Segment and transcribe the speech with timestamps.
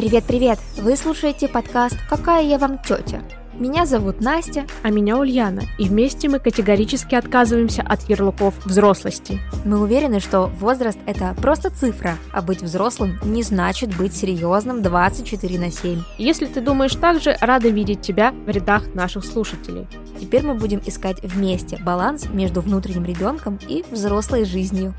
[0.00, 0.58] Привет-привет!
[0.78, 3.20] Вы слушаете подкаст «Какая я вам тетя?».
[3.52, 4.64] Меня зовут Настя.
[4.82, 5.64] А меня Ульяна.
[5.78, 9.38] И вместе мы категорически отказываемся от ярлыков взрослости.
[9.66, 15.58] Мы уверены, что возраст– это просто цифра, а быть взрослым не значит быть серьезным 24
[15.58, 16.02] на 7.
[16.16, 19.86] Если ты думаешь так же, рада видеть тебя в рядах наших слушателей.
[20.18, 24.94] Теперь мы будем искать вместе баланс между внутренним ребенком и взрослой жизнью.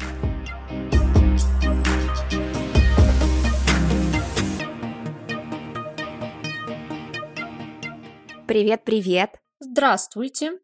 [8.52, 9.40] Привет-привет!
[9.62, 10.60] Здравствуйте!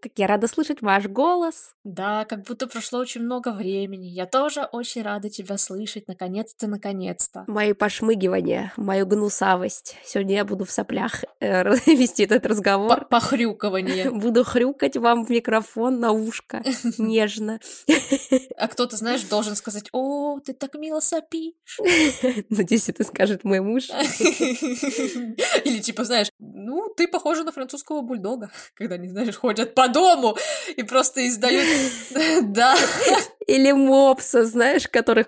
[0.00, 1.73] как я рада слышать ваш голос.
[1.84, 4.06] Да, как будто прошло очень много времени.
[4.06, 7.44] Я тоже очень рада тебя слышать, наконец-то, наконец-то.
[7.46, 9.96] Мои пошмыгивания, мою гнусавость.
[10.02, 13.04] Сегодня я буду в соплях э, вести этот разговор.
[13.04, 14.10] Похрюкивание.
[14.24, 16.62] Буду хрюкать вам в микрофон на ушко,
[16.98, 17.60] нежно.
[18.56, 21.80] А кто-то, знаешь, должен сказать, о, ты так мило сопишь.
[22.48, 23.90] Надеюсь, это скажет мой муж.
[23.90, 30.38] Или типа, знаешь, ну, ты похожа на французского бульдога, когда, не знаешь, ходят по дому
[30.76, 31.73] и просто издают...
[32.42, 32.76] Да.
[33.46, 35.26] Или мопса, знаешь, который...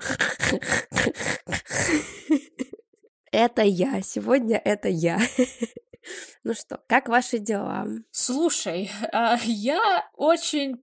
[3.33, 4.01] Это я.
[4.03, 5.21] Сегодня это я.
[6.45, 7.87] Ну что, как ваши дела?
[8.13, 10.77] Слушай, а, я очень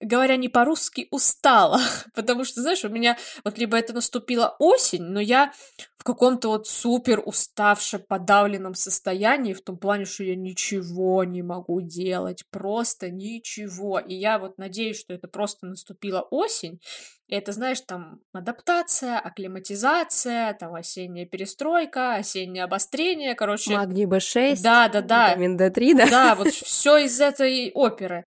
[0.00, 1.80] говоря не по-русски, устала,
[2.14, 5.52] потому что, знаешь, у меня вот либо это наступила осень, но я
[5.96, 11.80] в каком-то вот супер уставшем, подавленном состоянии, в том плане, что я ничего не могу
[11.80, 13.98] делать, просто ничего.
[13.98, 16.80] И я вот надеюсь, что это просто наступила осень,
[17.26, 23.74] и это, знаешь, там адаптация, акклиматизация, там осенняя перестройка, осеннее обострение, короче.
[23.74, 24.60] Магний B6.
[24.62, 25.30] Да, да, да.
[25.30, 26.06] Витамин D3, да?
[26.08, 28.24] Да, вот все из этой оперы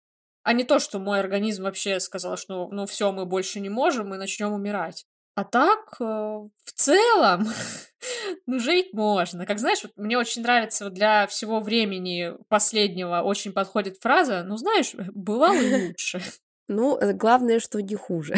[0.48, 4.08] а не то, что мой организм вообще сказал, что ну все, мы больше не можем,
[4.08, 5.06] мы начнем умирать.
[5.36, 7.50] А так, э, в целом,
[8.46, 9.46] ну, жить можно.
[9.46, 14.56] Как знаешь, вот мне очень нравится вот для всего времени последнего очень подходит фраза, ну,
[14.56, 16.22] знаешь, бывало лучше.
[16.70, 18.36] Ну, э, главное, что не хуже.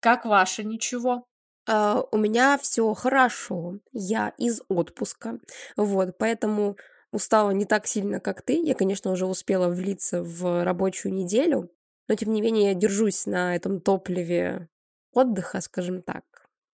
[0.00, 1.26] Как ваше ничего?
[1.68, 5.38] Uh, у меня все хорошо, я из отпуска,
[5.76, 6.76] вот, поэтому
[7.12, 8.60] устала не так сильно, как ты.
[8.62, 11.70] Я, конечно, уже успела влиться в рабочую неделю,
[12.08, 14.68] но, тем не менее, я держусь на этом топливе
[15.12, 16.24] отдыха, скажем так.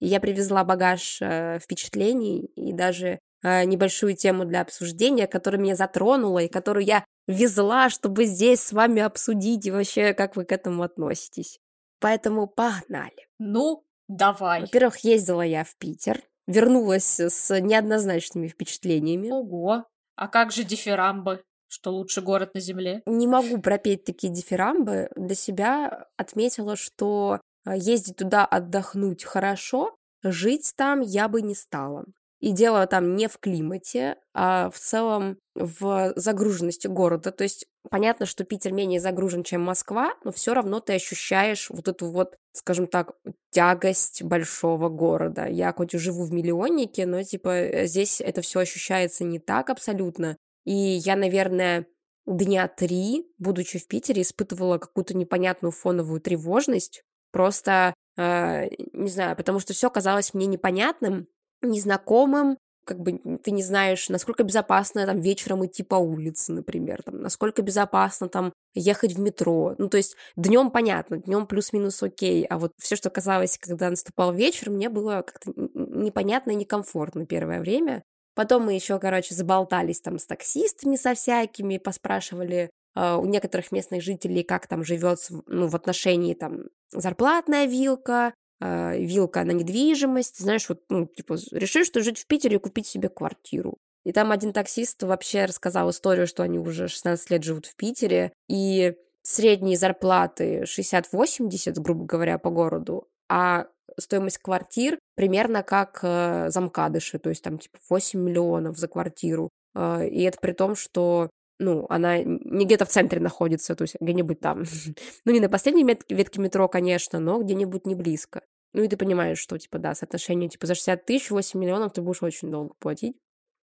[0.00, 5.76] И я привезла багаж э, впечатлений и даже э, небольшую тему для обсуждения, которая меня
[5.76, 10.52] затронула и которую я везла, чтобы здесь с вами обсудить и вообще, как вы к
[10.52, 11.58] этому относитесь.
[11.98, 13.26] Поэтому погнали.
[13.38, 14.62] Ну, давай.
[14.62, 19.30] Во-первых, ездила я в Питер, вернулась с неоднозначными впечатлениями.
[19.30, 19.86] Ого.
[20.16, 21.44] А как же дифирамбы?
[21.68, 23.02] Что лучший город на Земле?
[23.06, 25.08] Не могу пропеть такие дифирамбы.
[25.16, 32.04] Для себя отметила, что а, ездить туда отдохнуть хорошо, жить там я бы не стала.
[32.40, 37.32] И дело там не в климате, а в целом в загруженности города.
[37.32, 41.88] То есть понятно, что Питер менее загружен, чем Москва, но все равно ты ощущаешь вот
[41.88, 43.12] эту вот, скажем так,
[43.50, 45.46] тягость большого города.
[45.46, 49.70] Я хоть и живу в миллионнике, но типа э, здесь это все ощущается не так
[49.70, 50.36] абсолютно.
[50.66, 51.86] И я, наверное,
[52.26, 57.02] дня три, будучи в Питере, испытывала какую-то непонятную фоновую тревожность.
[57.32, 61.28] Просто, э, не знаю, потому что все казалось мне непонятным,
[61.70, 67.20] незнакомым, как бы ты не знаешь, насколько безопасно там вечером идти по улице, например, там,
[67.20, 69.74] насколько безопасно там ехать в метро.
[69.76, 74.32] Ну, то есть днем понятно, днем плюс-минус окей, а вот все, что казалось, когда наступал
[74.32, 78.04] вечер, мне было как-то непонятно и некомфортно первое время.
[78.36, 84.02] Потом мы еще, короче, заболтались там с таксистами со всякими, поспрашивали э, у некоторых местных
[84.02, 90.80] жителей, как там живет, ну, в отношении там зарплатная вилка, вилка на недвижимость, знаешь, вот,
[90.88, 93.78] ну, типа, решишь, что жить в Питере и купить себе квартиру.
[94.04, 98.32] И там один таксист вообще рассказал историю, что они уже 16 лет живут в Питере,
[98.48, 103.66] и средние зарплаты 60-80, грубо говоря, по городу, а
[103.98, 109.50] стоимость квартир примерно как э, замкадыши, то есть там типа 8 миллионов за квартиру.
[109.74, 113.96] Э, и это при том, что ну, она не где-то в центре находится, то есть
[114.00, 114.64] где-нибудь там.
[115.24, 118.42] ну, не на последней ветке метро, конечно, но где-нибудь не близко.
[118.72, 122.02] Ну, и ты понимаешь, что, типа, да, соотношение, типа, за 60 тысяч, 8 миллионов ты
[122.02, 123.16] будешь очень долго платить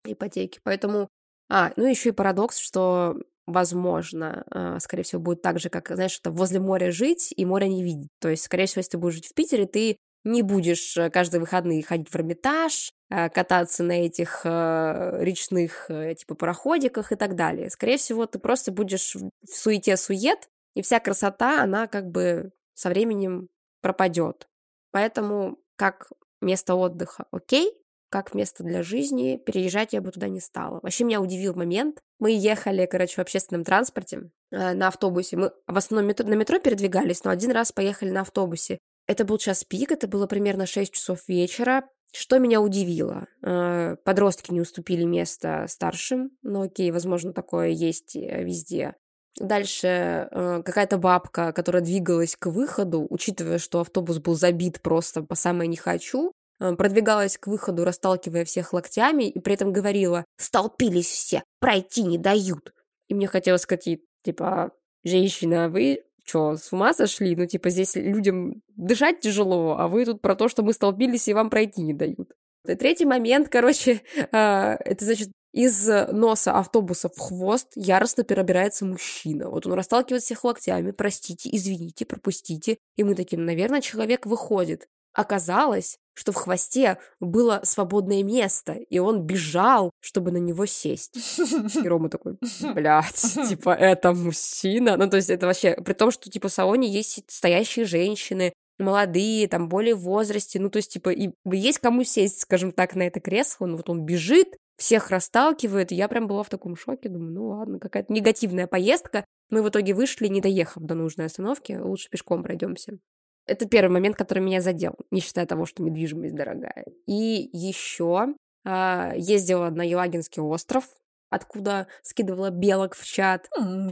[0.04, 0.60] ипотеки.
[0.62, 1.08] Поэтому...
[1.50, 3.16] А, ну, еще и парадокс, что,
[3.46, 7.66] возможно, а, скорее всего, будет так же, как, знаешь, это возле моря жить и моря
[7.66, 8.08] не видеть.
[8.20, 11.40] То есть, скорее всего, если ты будешь жить в Питере, ты не будешь э, каждые
[11.40, 12.92] выходные ходить в Эрмитаж,
[13.32, 17.70] кататься на этих э, речных типа пароходиках и так далее.
[17.70, 23.48] Скорее всего, ты просто будешь в суете-сует, и вся красота, она как бы со временем
[23.80, 24.48] пропадет.
[24.90, 26.10] Поэтому как
[26.40, 27.72] место отдыха окей,
[28.12, 30.80] как место для жизни, переезжать я бы туда не стала.
[30.82, 31.98] Вообще меня удивил момент.
[32.18, 35.36] Мы ехали, короче, в общественном транспорте э, на автобусе.
[35.36, 38.78] Мы в основном метро, на метро передвигались, но один раз поехали на автобусе.
[39.06, 41.88] Это был час пик, это было примерно 6 часов вечера.
[42.12, 43.26] Что меня удивило?
[43.42, 48.94] Э, подростки не уступили место старшим, но окей, возможно, такое есть э, везде.
[49.40, 55.34] Дальше э, какая-то бабка, которая двигалась к выходу, учитывая, что автобус был забит просто по
[55.34, 61.42] самое не хочу, продвигалась к выходу, расталкивая всех локтями, и при этом говорила «Столпились все,
[61.58, 62.72] пройти не дают».
[63.08, 64.70] И мне хотелось сказать, типа,
[65.02, 67.36] женщина, вы что, с ума сошли?
[67.36, 71.34] Ну, типа, здесь людям дышать тяжело, а вы тут про то, что мы столбились и
[71.34, 72.32] вам пройти не дают.
[72.66, 74.00] И третий момент, короче,
[74.32, 79.50] а, это, значит, из носа автобуса в хвост яростно перебирается мужчина.
[79.50, 82.78] Вот он расталкивает всех локтями, простите, извините, пропустите.
[82.96, 84.86] И мы таким, наверное, человек выходит.
[85.14, 91.38] Оказалось, что в хвосте было свободное место, и он бежал, чтобы на него сесть.
[91.76, 92.36] И Рома такой,
[92.74, 93.14] блядь,
[93.48, 94.96] типа, это мужчина?
[94.96, 99.48] Ну, то есть это вообще, при том, что, типа, в салоне есть стоящие женщины, молодые,
[99.48, 103.02] там, более в возрасте, ну, то есть, типа, и есть кому сесть, скажем так, на
[103.02, 107.08] это кресло, ну, вот он бежит, всех расталкивает, и я прям была в таком шоке,
[107.08, 109.24] думаю, ну, ладно, какая-то негативная поездка.
[109.50, 112.98] Мы в итоге вышли, не доехав до нужной остановки, лучше пешком пройдемся.
[113.46, 116.84] Это первый момент, который меня задел, не считая того, что недвижимость дорогая.
[117.06, 118.34] И еще э,
[118.64, 120.84] а, ездила на Елагинский остров,
[121.32, 123.48] откуда скидывала белок в чат.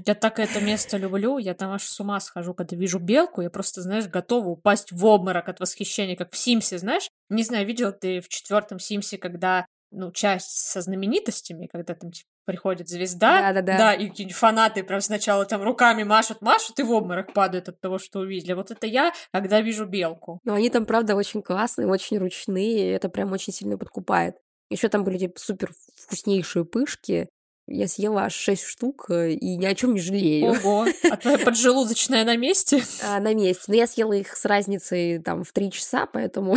[0.06, 3.50] Я так это место люблю, я там аж с ума схожу, когда вижу белку, я
[3.50, 7.08] просто, знаешь, готова упасть в обморок от восхищения, как в Симсе, знаешь?
[7.28, 12.28] Не знаю, видел ты в четвертом Симсе, когда ну, часть со знаменитостями, когда там типа,
[12.50, 13.78] приходит звезда, да, да, да.
[13.78, 17.80] да и какие-нибудь фанаты прям сначала там руками машут, машут и в обморок падают от
[17.80, 18.54] того, что увидели.
[18.54, 20.40] Вот это я, когда вижу белку.
[20.44, 24.36] Но они там, правда, очень классные, очень ручные, и это прям очень сильно подкупает.
[24.68, 27.28] Еще там были типа супер вкуснейшие пышки,
[27.70, 30.52] я съела аж 6 штук э, и ни о чем не жалею.
[30.52, 32.82] Ого, а твоя поджелудочная на месте?
[33.02, 33.64] А, на месте.
[33.68, 36.56] Но я съела их с разницей там в 3 часа, поэтому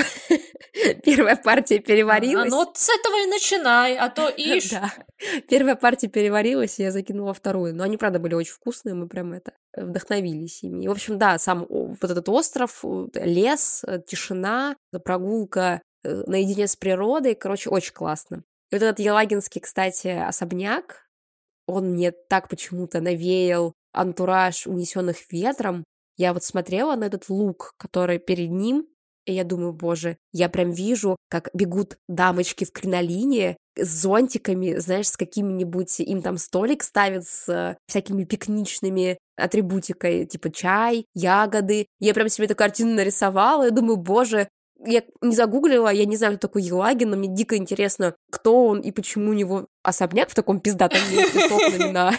[1.03, 2.47] первая партия переварилась.
[2.47, 4.71] А, ну вот с этого и начинай, а то ишь.
[4.71, 4.91] Да.
[5.47, 7.75] Первая партия переварилась, и я закинула вторую.
[7.75, 10.83] Но они, правда, были очень вкусные, мы прям это вдохновились ими.
[10.83, 12.83] И, в общем, да, сам вот этот остров,
[13.13, 18.43] лес, э, тишина, прогулка э, наедине с природой, короче, очень классно.
[18.73, 21.02] И вот этот Елагинский, кстати, особняк,
[21.67, 25.83] он мне так почему-то навеял антураж унесенных ветром.
[26.17, 28.87] Я вот смотрела на этот лук, который перед ним,
[29.25, 35.07] и я думаю, боже, я прям вижу, как бегут дамочки в кринолине с зонтиками, знаешь,
[35.07, 41.87] с какими-нибудь, им там столик ставят с э, всякими пикничными атрибутикой, типа чай, ягоды.
[41.99, 44.47] Я прям себе эту картину нарисовала, и думаю, боже,
[44.85, 48.79] я не загуглила, я не знаю, кто такой Елагин, но мне дико интересно, кто он
[48.79, 52.11] и почему у него особняк в таком пиздатом месте с окнами на,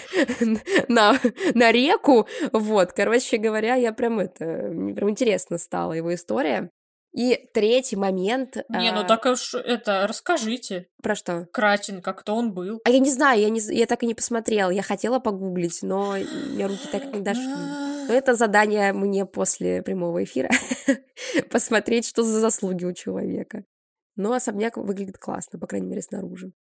[0.89, 1.19] на,
[1.55, 2.27] на реку.
[2.53, 6.71] Вот, короче говоря, я прям это, мне прям интересно стала его история.
[7.15, 8.57] И третий момент...
[8.69, 9.05] Не, ну а...
[9.05, 10.89] так уж это, расскажите.
[11.01, 11.47] Про что?
[11.53, 12.81] Кратенько, кто он был.
[12.85, 14.71] А я не знаю, я, не, я так и не посмотрела.
[14.71, 16.17] Я хотела погуглить, но
[16.49, 17.94] мне руки так и не дошли.
[18.09, 20.51] Но это задание мне после прямого эфира.
[21.51, 23.65] Посмотреть, что за заслуги у человека.
[24.17, 26.53] Но особняк выглядит классно, по крайней мере, снаружи.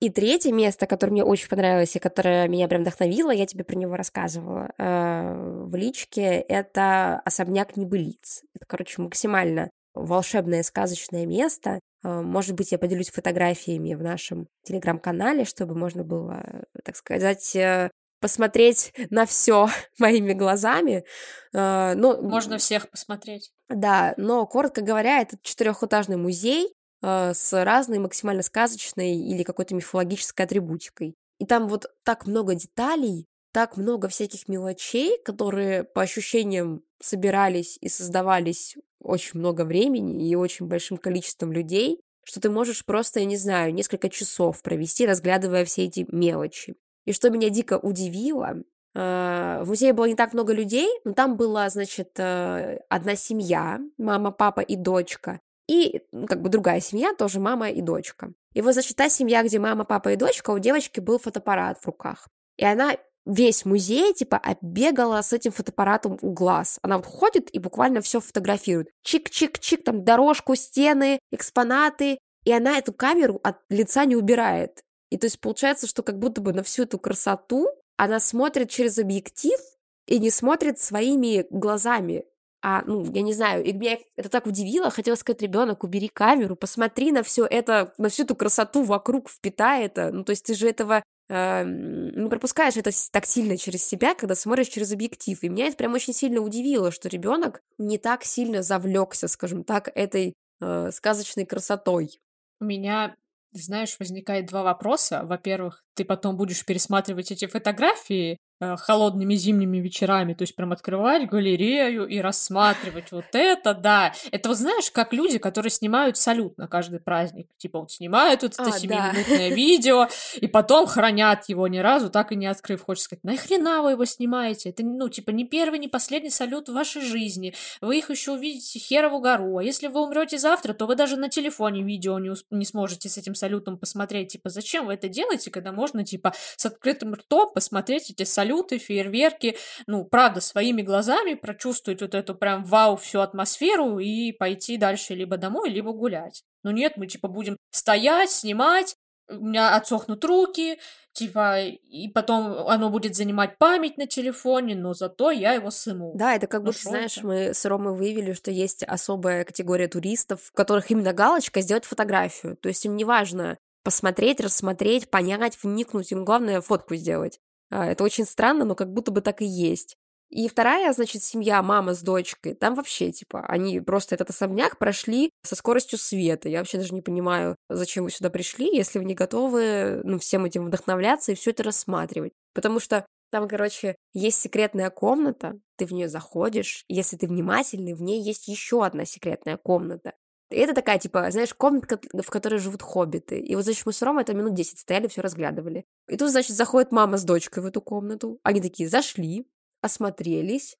[0.00, 3.76] И третье место, которое мне очень понравилось и которое меня прям вдохновило, я тебе про
[3.76, 8.42] него рассказывала э, в личке, это особняк небылиц.
[8.54, 11.78] Это, короче, максимально волшебное сказочное место.
[12.02, 17.90] А, может быть, я поделюсь фотографиями в нашем телеграм-канале, чтобы можно было, так сказать, э,
[18.22, 21.04] посмотреть на все моими глазами.
[21.52, 22.22] А, но...
[22.22, 23.52] Можно всех посмотреть.
[23.68, 30.46] Да, но, коротко говоря, это четырехэтажный музей а, с разной максимально сказочной или какой-то мифологической
[30.46, 31.14] атрибутикой.
[31.38, 37.88] И там вот так много деталей, так много всяких мелочей, которые по ощущениям собирались и
[37.88, 43.36] создавались очень много времени и очень большим количеством людей, что ты можешь просто, я не
[43.36, 46.76] знаю, несколько часов провести, разглядывая все эти мелочи.
[47.04, 48.62] И что меня дико удивило,
[48.94, 53.80] а, в музее было не так много людей, но там была, значит, э, одна семья,
[53.96, 58.32] мама, папа и дочка, и как бы другая семья, тоже мама и дочка.
[58.52, 61.86] И вот, значит, та семья, где мама, папа и дочка, у девочки был фотоаппарат в
[61.86, 62.28] руках.
[62.58, 66.78] И она весь музей, типа, оббегала с этим фотоаппаратом у глаз.
[66.82, 68.88] Она вот ходит и буквально все фотографирует.
[69.06, 72.18] Чик-чик-чик, там дорожку, стены, экспонаты.
[72.44, 74.82] И она эту камеру от лица не убирает.
[75.12, 78.98] И то есть получается, что как будто бы на всю эту красоту она смотрит через
[78.98, 79.58] объектив
[80.06, 82.24] и не смотрит своими глазами.
[82.62, 86.56] А, ну, я не знаю, и меня это так удивило, хотела сказать, ребенок, убери камеру,
[86.56, 90.10] посмотри на все это, на всю эту красоту вокруг, впитай это.
[90.12, 94.34] Ну, то есть ты же этого э, не пропускаешь это так сильно через себя, когда
[94.34, 95.38] смотришь через объектив.
[95.42, 99.90] И меня это прям очень сильно удивило, что ребенок не так сильно завлекся, скажем так,
[99.94, 102.18] этой э, сказочной красотой.
[102.60, 103.14] У меня
[103.52, 105.22] знаешь, возникает два вопроса.
[105.24, 108.38] Во-первых, ты потом будешь пересматривать эти фотографии
[108.78, 114.12] холодными зимними вечерами, то есть прям открывать галерею и рассматривать вот это, да.
[114.30, 117.48] Это вот знаешь, как люди, которые снимают салют на каждый праздник.
[117.56, 119.54] Типа вот снимают вот это а, 7-минутное да.
[119.54, 120.08] видео,
[120.40, 122.82] и потом хранят его ни разу, так и не открыв.
[122.82, 124.70] Хочешь сказать, нахрена вы его снимаете?
[124.70, 127.54] Это, ну, типа, не первый, не последний салют в вашей жизни.
[127.80, 129.58] Вы их еще увидите херову гору.
[129.58, 133.18] А если вы умрете завтра, то вы даже на телефоне видео не, не сможете с
[133.18, 134.32] этим салютом посмотреть.
[134.32, 138.78] Типа, зачем вы это делаете, когда можно, типа, с открытым ртом посмотреть эти салюты салюты,
[138.78, 139.56] фейерверки,
[139.86, 145.36] ну, правда, своими глазами прочувствовать вот эту прям вау всю атмосферу и пойти дальше либо
[145.36, 146.42] домой, либо гулять.
[146.62, 148.96] Но нет, мы типа будем стоять, снимать,
[149.28, 150.78] у меня отсохнут руки,
[151.12, 156.12] типа, и потом оно будет занимать память на телефоне, но зато я его сыму.
[156.14, 157.26] Да, это как ну, будто, знаешь, это?
[157.26, 162.56] мы с Ромой выявили, что есть особая категория туристов, у которых именно галочка сделать фотографию.
[162.56, 167.40] То есть им не важно посмотреть, рассмотреть, понять, вникнуть, им главное фотку сделать.
[167.72, 169.96] А, это очень странно, но как будто бы так и есть.
[170.28, 175.30] И вторая, значит, семья, мама с дочкой, там вообще, типа, они просто этот особняк прошли
[175.42, 176.48] со скоростью света.
[176.48, 180.44] Я вообще даже не понимаю, зачем вы сюда пришли, если вы не готовы, ну, всем
[180.44, 182.32] этим вдохновляться и все это рассматривать.
[182.54, 188.02] Потому что там, короче, есть секретная комната, ты в нее заходишь, если ты внимательный, в
[188.02, 190.12] ней есть еще одна секретная комната.
[190.52, 193.38] И это такая, типа, знаешь, комната, в которой живут хоббиты.
[193.38, 195.84] И вот, значит, мы с Ромой это минут 10 стояли, все разглядывали.
[196.08, 198.38] И тут, значит, заходит мама с дочкой в эту комнату.
[198.42, 199.46] Они такие зашли,
[199.80, 200.76] осмотрелись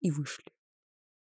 [0.00, 0.52] и вышли.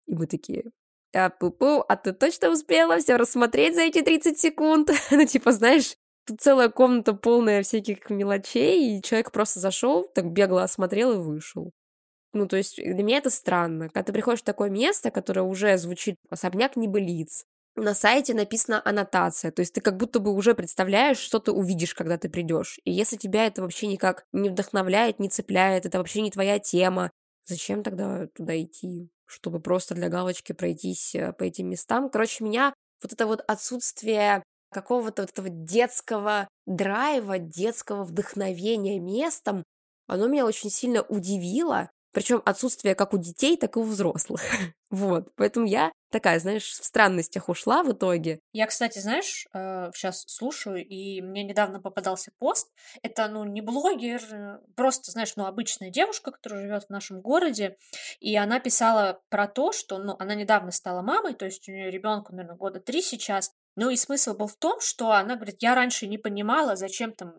[0.06, 0.70] И мы такие,
[1.14, 4.90] а, пу-пу, а ты точно успела все рассмотреть за эти 30 секунд?
[5.10, 10.62] ну, типа, знаешь, тут целая комната полная всяких мелочей, и человек просто зашел, так бегло
[10.62, 11.72] осмотрел и вышел.
[12.34, 13.88] Ну, то есть для меня это странно.
[13.88, 17.44] Когда ты приходишь в такое место, которое уже звучит особняк небылиц,
[17.82, 21.94] на сайте написана аннотация, то есть ты как будто бы уже представляешь, что ты увидишь,
[21.94, 22.80] когда ты придешь.
[22.84, 27.10] И если тебя это вообще никак не вдохновляет, не цепляет, это вообще не твоя тема,
[27.46, 29.10] зачем тогда туда идти?
[29.26, 32.08] Чтобы просто для галочки пройтись э, по этим местам.
[32.08, 39.64] Короче, меня вот это вот отсутствие какого-то вот этого детского драйва, детского вдохновения местом,
[40.06, 44.42] оно меня очень сильно удивило, причем отсутствие как у детей, так и у взрослых.
[44.90, 48.40] вот, поэтому я такая, знаешь, в странностях ушла в итоге.
[48.52, 52.72] Я, кстати, знаешь, сейчас э, слушаю, и мне недавно попадался пост.
[53.02, 57.76] Это, ну, не блогер, э, просто, знаешь, ну, обычная девушка, которая живет в нашем городе,
[58.18, 61.88] и она писала про то, что, ну, она недавно стала мамой, то есть у нее
[61.88, 63.52] ребенку, наверное, года три сейчас.
[63.76, 67.34] Ну, и смысл был в том, что она говорит, я раньше не понимала, зачем там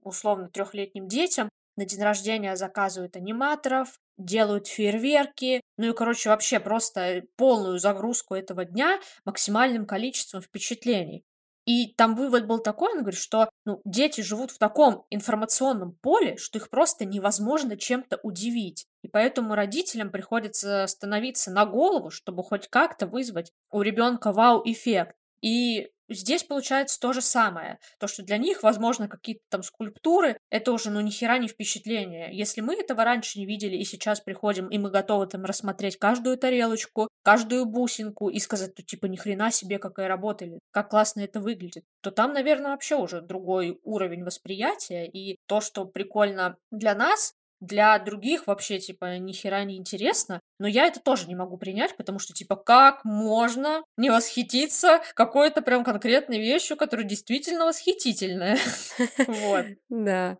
[0.00, 7.22] условно трехлетним детям на день рождения заказывают аниматоров, делают фейерверки, ну и, короче, вообще просто
[7.36, 11.24] полную загрузку этого дня максимальным количеством впечатлений.
[11.64, 16.36] И там вывод был такой, он говорит, что ну, дети живут в таком информационном поле,
[16.36, 18.86] что их просто невозможно чем-то удивить.
[19.02, 25.14] И поэтому родителям приходится становиться на голову, чтобы хоть как-то вызвать у ребенка вау-эффект.
[25.40, 27.78] И здесь получается то же самое.
[27.98, 32.28] То, что для них, возможно, какие-то там скульптуры, это уже, ну, ни хера не впечатление.
[32.32, 36.38] Если мы этого раньше не видели, и сейчас приходим, и мы готовы там рассмотреть каждую
[36.38, 41.20] тарелочку, каждую бусинку и сказать, то типа, ни хрена себе, какая работа, или как классно
[41.20, 46.94] это выглядит, то там, наверное, вообще уже другой уровень восприятия, и то, что прикольно для
[46.94, 50.40] нас, для других вообще, типа, ни хера не интересно.
[50.58, 55.62] Но я это тоже не могу принять, потому что, типа, как можно не восхититься какой-то
[55.62, 58.58] прям конкретной вещью, которая действительно восхитительная?
[59.28, 59.66] Вот.
[59.88, 60.38] Да.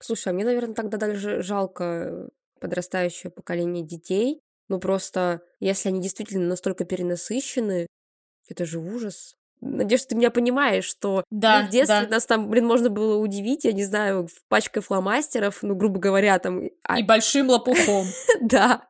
[0.00, 2.28] Слушай, а мне, наверное, тогда даже жалко
[2.60, 4.40] подрастающее поколение детей.
[4.68, 7.86] Ну, просто, если они действительно настолько перенасыщены,
[8.48, 9.35] это же ужас.
[9.60, 12.08] Надеюсь, ты меня понимаешь, что да, в детстве да.
[12.08, 16.68] нас там, блин, можно было удивить, я не знаю, пачкой фломастеров, ну, грубо говоря, там...
[16.82, 18.06] А И большим лопухом.
[18.40, 18.82] Да.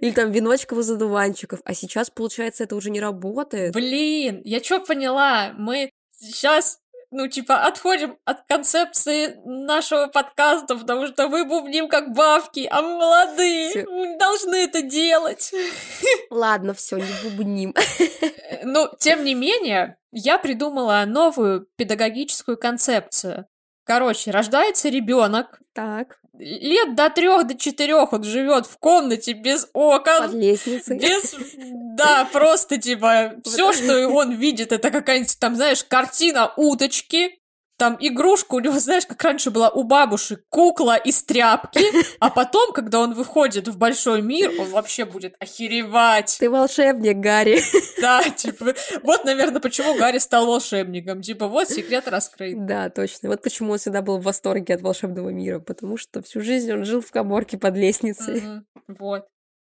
[0.00, 1.60] Или там веночков из одуванчиков.
[1.64, 3.72] А сейчас, получается, это уже не работает.
[3.72, 5.52] Блин, я что поняла?
[5.56, 6.81] Мы сейчас
[7.12, 12.98] ну, типа, отходим от концепции нашего подкаста, потому что мы бубним как бабки, а мы
[12.98, 13.90] молодые, всё.
[13.90, 15.52] мы не должны это делать.
[16.30, 17.74] Ладно, все, не бубним.
[18.64, 23.46] Ну, тем не менее, я придумала новую педагогическую концепцию.
[23.84, 25.60] Короче, рождается ребенок.
[25.72, 26.18] Так.
[26.38, 30.22] Лет до трех, до четырех он живет в комнате без окон.
[30.22, 30.98] Под лестницей.
[30.98, 31.34] Без,
[31.96, 37.41] да, просто типа все, что он видит, это какая-нибудь там, знаешь, картина уточки,
[37.82, 41.80] там игрушка у него, знаешь, как раньше была у бабушек, кукла из тряпки,
[42.20, 46.36] а потом, когда он выходит в большой мир, он вообще будет охеревать.
[46.38, 47.60] Ты волшебник, Гарри.
[48.00, 51.22] Да, типа, вот, наверное, почему Гарри стал волшебником.
[51.22, 52.66] Типа, вот секрет раскрыт.
[52.66, 53.28] Да, точно.
[53.28, 56.84] Вот почему он всегда был в восторге от волшебного мира, потому что всю жизнь он
[56.84, 58.42] жил в коморке под лестницей.
[58.42, 59.26] Мгм, Вот.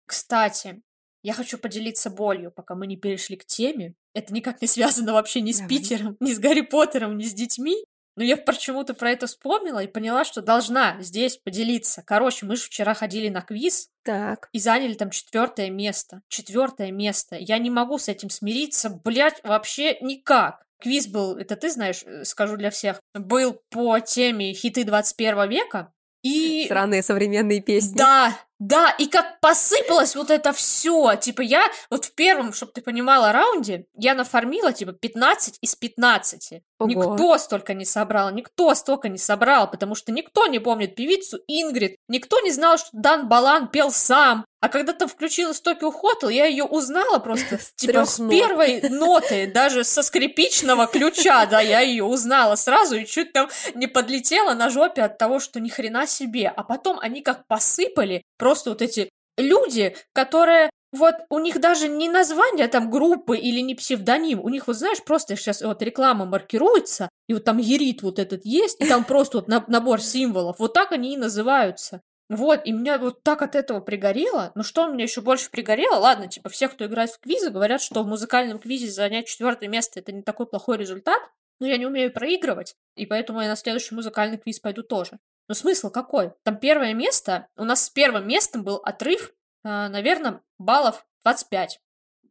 [0.07, 0.81] Кстати,
[1.21, 3.93] я хочу поделиться болью, пока мы не перешли к теме.
[4.13, 5.69] Это никак не связано вообще ни с Давай.
[5.69, 7.85] Питером, ни с Гарри Поттером, ни с детьми.
[8.19, 12.03] Но я почему-то про это вспомнила и поняла, что должна здесь поделиться.
[12.05, 14.49] Короче, мы же вчера ходили на квиз Так.
[14.51, 16.21] и заняли там четвертое место.
[16.27, 17.37] Четвертое место.
[17.39, 20.65] Я не могу с этим смириться, блядь, вообще никак.
[20.81, 25.93] Квиз был, это ты знаешь, э, скажу для всех, был по теме хиты 21 века.
[26.21, 27.95] И Сраные современные песни.
[27.95, 31.15] да, да, и как посыпалось вот это все.
[31.15, 36.61] Типа я вот в первом, чтобы ты понимала, раунде я нафармила типа 15 из 15.
[36.79, 36.89] Ого.
[36.89, 41.97] Никто столько не собрал, никто столько не собрал, потому что никто не помнит певицу Ингрид,
[42.07, 44.45] никто не знал, что Дан Балан пел сам.
[44.61, 49.85] А когда там включилась Токио Хотел, я ее узнала просто типа с первой ноты, даже
[49.85, 55.03] со скрипичного ключа, да, я ее узнала сразу и чуть там не подлетела на жопе
[55.03, 56.51] от того, что ни хрена себе.
[56.53, 62.09] А потом они как посыпали, просто вот эти люди, которые вот у них даже не
[62.09, 67.09] название там группы или не псевдоним, у них вот знаешь просто сейчас вот реклама маркируется
[67.27, 70.73] и вот там ерит вот этот есть и там просто вот на- набор символов, вот
[70.73, 72.01] так они и называются.
[72.29, 74.51] Вот, и меня вот так от этого пригорело.
[74.53, 75.95] Но что меня еще больше пригорело?
[75.95, 79.99] Ладно, типа, все, кто играет в квизы, говорят, что в музыкальном квизе занять четвертое место
[79.99, 81.19] это не такой плохой результат.
[81.59, 85.19] Но я не умею проигрывать, и поэтому я на следующий музыкальный квиз пойду тоже.
[85.49, 86.31] Но смысл какой?
[86.43, 91.81] Там первое место, у нас с первым местом был отрыв, наверное, баллов 25.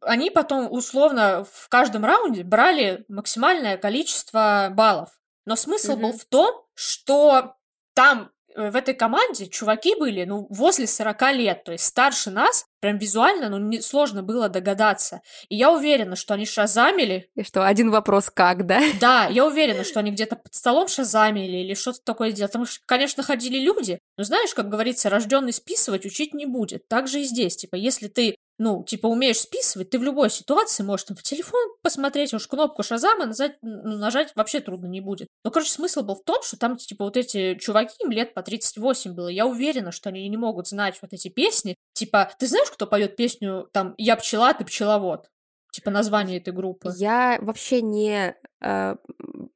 [0.01, 5.09] Они потом условно в каждом раунде брали максимальное количество баллов.
[5.45, 6.17] Но смысл был Мгм.
[6.17, 7.55] в том, что
[7.93, 12.65] там э, в этой команде чуваки были, ну, возле 40 лет, то есть старше нас,
[12.79, 15.21] прям визуально, ну, не, сложно было догадаться.
[15.49, 18.81] И я уверена, что они шазамили, И что, один вопрос как, да?
[18.99, 22.49] да, я уверена, что они где-то под столом шазамили или что-то такое делали.
[22.49, 26.87] Потому что, конечно, ходили люди, но знаешь, как говорится, рожденный списывать учить не будет.
[26.87, 27.55] Так же и здесь.
[27.55, 31.61] Типа, если ты, ну, типа, умеешь списывать, ты в любой ситуации можешь там в телефон
[31.81, 35.27] посмотреть, уж кнопку шазама нажать, ну, нажать вообще трудно не будет.
[35.43, 38.41] Но, короче, смысл был в том, что там, типа, вот эти чуваки, им лет по
[38.41, 39.27] 38 было.
[39.27, 41.75] Я уверена, что они не могут знать вот эти песни.
[41.93, 45.29] Типа, ты знаешь, кто поет песню, там, «Я пчела, ты пчеловод»?
[45.71, 46.91] Типа, название этой группы.
[46.97, 48.95] Я вообще не, э,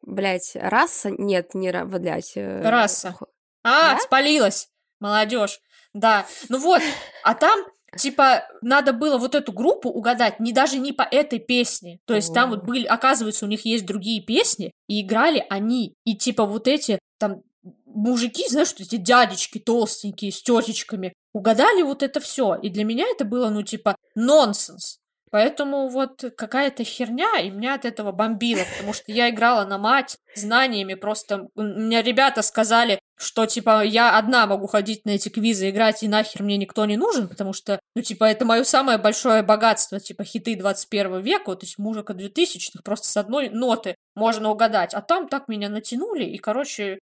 [0.02, 2.34] блядь, раса, нет, не, блядь.
[2.36, 3.16] э, Раса.
[3.64, 4.00] А, Да?
[4.00, 4.70] спалилась.
[5.00, 5.60] Молодежь.
[5.94, 6.26] Да.
[6.50, 6.82] Ну вот,
[7.24, 7.60] а там,
[7.98, 12.00] типа, надо было вот эту группу угадать, не даже не по этой песне.
[12.06, 12.66] То есть там вот О.
[12.66, 15.96] были, оказывается, у них есть другие песни, и играли они.
[16.04, 17.42] И типа вот эти там
[17.86, 22.56] мужики, знаешь, что эти дядечки толстенькие с тетечками, угадали вот это все.
[22.56, 25.00] И для меня это было, ну, типа, нонсенс.
[25.34, 30.18] Поэтому вот какая-то херня, и меня от этого бомбило, потому что я играла на мать
[30.36, 35.72] знаниями, просто у меня ребята сказали, что, типа, я одна могу ходить на эти квизы,
[35.72, 39.42] играть, и нахер мне никто не нужен, потому что, ну, типа, это мое самое большое
[39.42, 44.52] богатство, типа, хиты 21 века, вот, то есть музыка 2000-х, просто с одной ноты можно
[44.52, 47.00] угадать, а там так меня натянули, и, короче,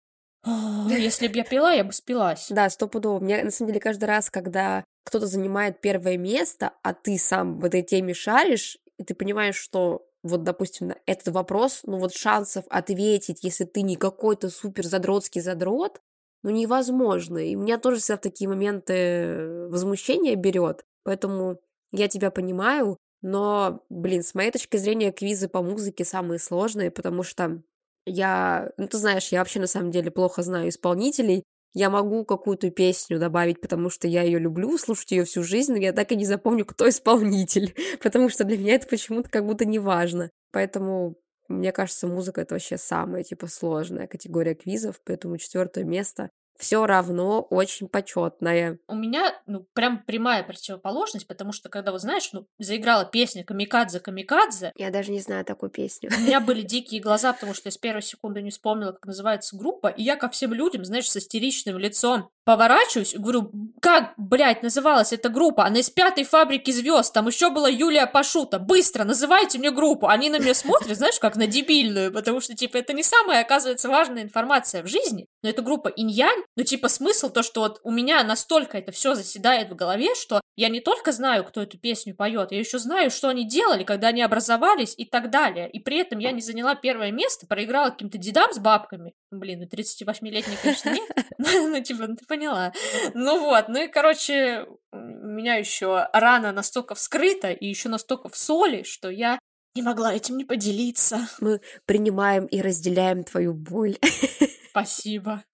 [0.88, 2.46] если бы я пила, я бы спилась.
[2.50, 3.20] Да, стопудово.
[3.20, 7.64] Мне, на самом деле, каждый раз, когда кто-то занимает первое место, а ты сам в
[7.64, 12.64] этой теме шаришь, и ты понимаешь, что вот, допустим, на этот вопрос, ну вот шансов
[12.68, 16.00] ответить, если ты не какой-то супер задротский задрот,
[16.42, 17.38] ну невозможно.
[17.38, 20.84] И меня тоже всегда в такие моменты возмущения берет.
[21.04, 21.61] Поэтому
[21.92, 27.22] я тебя понимаю, но, блин, с моей точки зрения, квизы по музыке самые сложные, потому
[27.22, 27.62] что
[28.09, 31.44] я, ну ты знаешь, я вообще на самом деле плохо знаю исполнителей.
[31.75, 35.79] Я могу какую-то песню добавить, потому что я ее люблю, слушать ее всю жизнь, но
[35.79, 39.64] я так и не запомню, кто исполнитель, потому что для меня это почему-то как будто
[39.64, 40.31] не важно.
[40.51, 41.16] Поэтому
[41.49, 47.40] мне кажется, музыка это вообще самая типа сложная категория квизов, поэтому четвертое место все равно
[47.40, 48.79] очень почетное.
[48.88, 54.01] У меня, ну, прям прямая противоположность, потому что, когда, вот знаешь, ну, заиграла песня «Камикадзе,
[54.01, 56.11] камикадзе», Я даже не знаю такую песню.
[56.16, 59.57] у меня были дикие глаза, потому что я с первой секунды не вспомнила, как называется
[59.57, 65.12] группа, и я ко всем людям, знаешь, с истеричным лицом поворачиваюсь, говорю, как, блядь, называлась
[65.12, 65.66] эта группа?
[65.66, 68.58] Она из пятой фабрики звезд, там еще была Юлия Пашута.
[68.58, 70.08] Быстро, называйте мне группу.
[70.08, 73.90] Они на меня смотрят, знаешь, как на дебильную, потому что, типа, это не самая, оказывается,
[73.90, 77.90] важная информация в жизни, но это группа инь-янь, ну, типа, смысл то, что вот у
[77.90, 82.16] меня настолько это все заседает в голове, что я не только знаю, кто эту песню
[82.16, 85.70] поет, я еще знаю, что они делали, когда они образовались и так далее.
[85.70, 89.12] И при этом я не заняла первое место, проиграла каким-то дедам с бабками.
[89.30, 91.08] Блин, ну 38-летний, конечно, нет.
[91.38, 92.72] Ну, типа, ну, поняла.
[93.14, 98.37] Ну вот, ну и, короче, у меня еще рана настолько вскрыта и еще настолько в
[98.37, 99.38] соли, что я
[99.74, 101.29] не могла этим не поделиться.
[101.40, 103.96] Мы принимаем и разделяем твою боль.
[104.70, 105.44] Спасибо.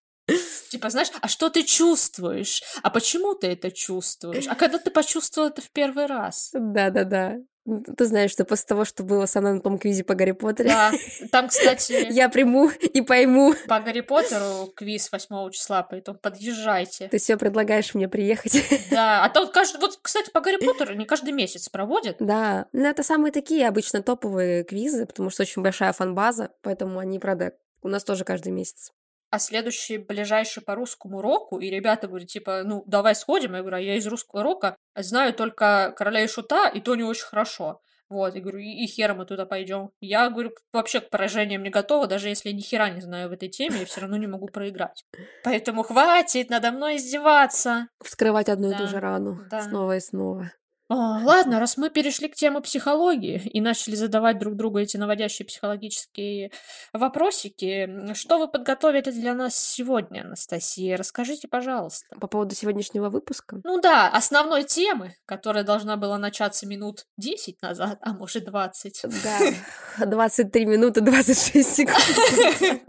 [0.70, 2.62] Типа, знаешь, а что ты чувствуешь?
[2.82, 4.46] А почему ты это чувствуешь?
[4.48, 6.50] А когда ты почувствовал это в первый раз?
[6.52, 7.36] Да-да-да.
[7.64, 10.68] Ты знаешь, что после того, что было со мной на том квизе по Гарри Поттеру...
[10.68, 10.92] Да,
[11.30, 12.08] там, кстати...
[12.10, 13.54] Я приму и пойму.
[13.66, 17.08] По Гарри Поттеру квиз 8 числа, поэтому подъезжайте.
[17.08, 18.54] Ты все предлагаешь мне приехать.
[18.90, 19.80] Да, а то каждый...
[19.80, 22.16] Вот, кстати, по Гарри Поттеру не каждый месяц проводят.
[22.20, 27.18] Да, но это самые такие обычно топовые квизы, потому что очень большая фан-база, поэтому они,
[27.18, 28.92] правда, у нас тоже каждый месяц
[29.34, 33.54] а следующий ближайший по русскому року, и ребята говорят, типа, ну, давай сходим.
[33.54, 37.02] Я говорю, а я из русского рока знаю только Короля и Шута, и то не
[37.02, 37.80] очень хорошо.
[38.08, 39.90] Вот, я говорю, и, и хера мы туда пойдем.
[39.98, 43.32] Я говорю, вообще к поражениям не готова, даже если я ни хера не знаю в
[43.32, 45.04] этой теме, я все равно не могу проиграть.
[45.42, 47.88] Поэтому хватит надо мной издеваться.
[48.04, 48.76] Вскрывать одну да.
[48.76, 49.62] и ту же рану да.
[49.62, 50.52] снова и снова.
[50.94, 55.44] О, ладно, раз мы перешли к теме психологии и начали задавать друг другу эти наводящие
[55.44, 56.52] психологические
[56.92, 60.96] вопросики, что вы подготовили для нас сегодня, Анастасия?
[60.96, 62.14] Расскажите, пожалуйста.
[62.20, 63.60] По поводу сегодняшнего выпуска?
[63.64, 69.06] Ну да, основной темы, которая должна была начаться минут 10 назад, а может 20.
[69.24, 72.88] Да, 23 минуты 26 секунд.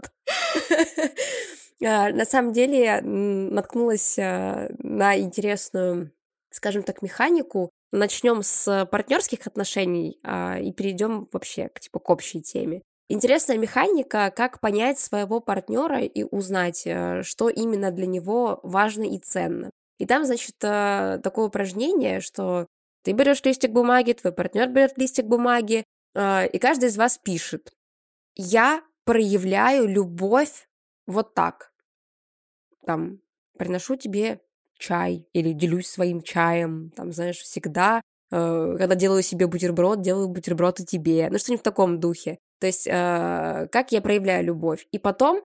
[1.84, 6.10] А, на самом деле я наткнулась а, на интересную
[6.56, 12.42] скажем так, механику, начнем с партнерских отношений а, и перейдем вообще к, типа, к общей
[12.42, 12.82] теме.
[13.08, 19.18] Интересная механика, как понять своего партнера и узнать, э, что именно для него важно и
[19.18, 19.70] ценно.
[19.98, 22.66] И там, значит, э, такое упражнение, что
[23.02, 27.72] ты берешь листик бумаги, твой партнер берет листик бумаги, э, и каждый из вас пишет.
[28.34, 30.68] Я проявляю любовь
[31.06, 31.72] вот так.
[32.84, 33.20] Там,
[33.56, 34.40] приношу тебе
[34.78, 40.80] чай или делюсь своим чаем, там, знаешь, всегда, э, когда делаю себе бутерброд, делаю бутерброд
[40.80, 42.38] и тебе, ну, что-нибудь в таком духе.
[42.60, 44.86] То есть, э, как я проявляю любовь.
[44.92, 45.42] И потом,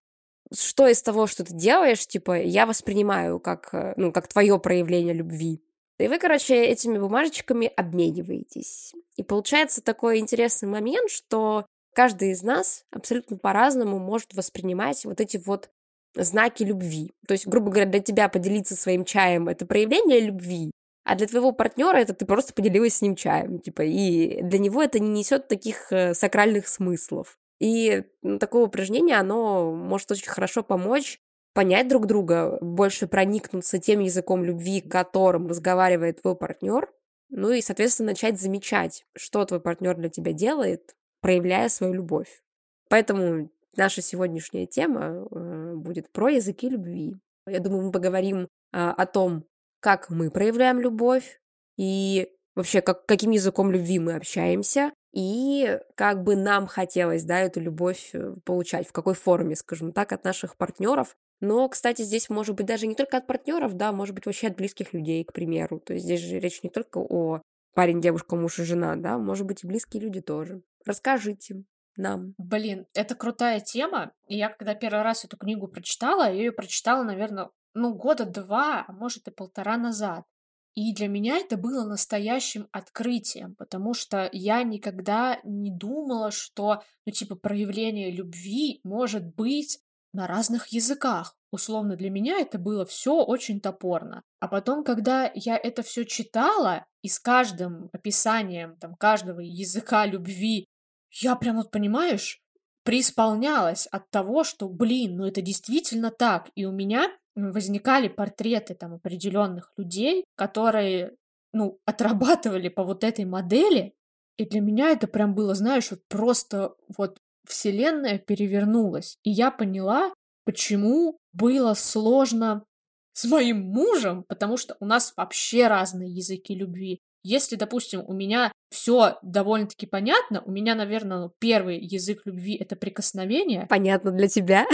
[0.54, 5.14] что из того, что ты делаешь, типа, я воспринимаю как, э, ну, как твое проявление
[5.14, 5.62] любви.
[5.98, 8.94] И вы, короче, этими бумажечками обмениваетесь.
[9.18, 15.38] И получается такой интересный момент, что каждый из нас абсолютно по-разному может воспринимать вот эти
[15.38, 15.70] вот
[16.16, 17.14] знаки любви.
[17.28, 20.72] То есть, грубо говоря, для тебя поделиться своим чаем это проявление любви,
[21.04, 24.82] а для твоего партнера это ты просто поделилась с ним чаем, типа, и для него
[24.82, 27.38] это не несет таких э, сакральных смыслов.
[27.60, 31.20] И ну, такое упражнение, оно может очень хорошо помочь
[31.54, 36.90] понять друг друга, больше проникнуться тем языком любви, которым разговаривает твой партнер,
[37.30, 42.42] ну и, соответственно, начать замечать, что твой партнер для тебя делает, проявляя свою любовь.
[42.90, 47.16] Поэтому Наша сегодняшняя тема э, будет про языки любви.
[47.48, 49.46] Я думаю, мы поговорим а, о том,
[49.80, 51.42] как мы проявляем любовь
[51.78, 57.60] и вообще как, каким языком любви мы общаемся и как бы нам хотелось, да, эту
[57.60, 61.16] любовь э, получать, в какой форме, скажем так, от наших партнеров.
[61.42, 64.56] Но, кстати, здесь может быть даже не только от партнеров, да, может быть вообще от
[64.56, 65.80] близких людей, к примеру.
[65.80, 67.42] То есть здесь же речь не только о
[67.74, 70.62] парень, девушка, муж и жена, да, может быть и близкие люди тоже.
[70.86, 71.64] Расскажите,
[71.98, 72.34] нам.
[72.38, 74.12] Блин, это крутая тема.
[74.28, 78.86] И я когда первый раз эту книгу прочитала, я ее прочитала, наверное, ну, года два,
[78.88, 80.26] а может и полтора назад.
[80.74, 87.12] И для меня это было настоящим открытием, потому что я никогда не думала, что, ну,
[87.12, 89.80] типа, проявление любви может быть
[90.14, 91.36] на разных языках.
[91.52, 94.24] Условно, для меня это было все очень топорно.
[94.40, 100.68] А потом, когда я это все читала, и с каждым описанием там, каждого языка любви
[101.12, 102.42] я прям вот, понимаешь,
[102.84, 106.50] преисполнялась от того, что, блин, ну это действительно так.
[106.56, 111.16] И у меня возникали портреты там определенных людей, которые,
[111.54, 113.94] ну, отрабатывали по вот этой модели.
[114.38, 119.18] И для меня это прям было, знаешь, вот просто вот вселенная перевернулась.
[119.24, 120.14] И я поняла,
[120.46, 122.66] почему было сложно
[123.14, 127.02] с моим мужем, потому что у нас вообще разные языки любви.
[127.24, 132.76] Если, допустим, у меня все довольно-таки понятно, у меня, наверное, ну, первый язык любви это
[132.76, 133.68] прикосновение.
[133.70, 134.66] Понятно для тебя.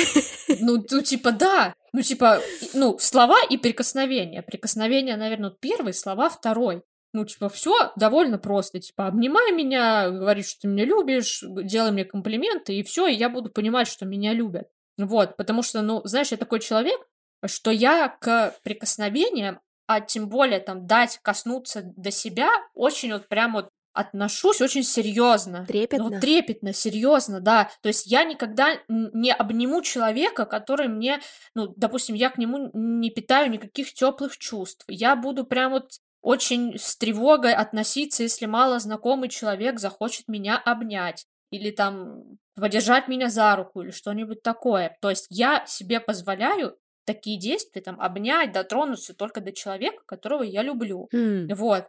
[0.59, 1.73] Ну, ну, типа, да.
[1.93, 2.39] Ну, типа,
[2.73, 4.41] ну, слова и прикосновения.
[4.41, 6.83] Прикосновение, наверное, первый, слова второй.
[7.13, 8.79] Ну, типа, все довольно просто.
[8.79, 13.29] Типа, обнимай меня, говори, что ты меня любишь, делай мне комплименты, и все, и я
[13.29, 14.67] буду понимать, что меня любят.
[14.97, 16.99] Вот, потому что, ну, знаешь, я такой человек,
[17.45, 23.53] что я к прикосновениям, а тем более там дать коснуться до себя, очень вот прям
[23.53, 25.65] вот отношусь очень серьезно.
[25.65, 26.09] Трепетно.
[26.09, 27.71] Ну, трепетно, серьезно, да.
[27.81, 31.19] То есть я никогда не обниму человека, который мне,
[31.55, 34.85] ну, допустим, я к нему не питаю никаких теплых чувств.
[34.87, 41.25] Я буду прям вот очень с тревогой относиться, если мало знакомый человек захочет меня обнять
[41.51, 44.97] или там подержать меня за руку или что-нибудь такое.
[45.01, 50.61] То есть я себе позволяю такие действия, там, обнять, дотронуться только до человека, которого я
[50.61, 51.07] люблю.
[51.13, 51.55] Mm.
[51.55, 51.87] Вот.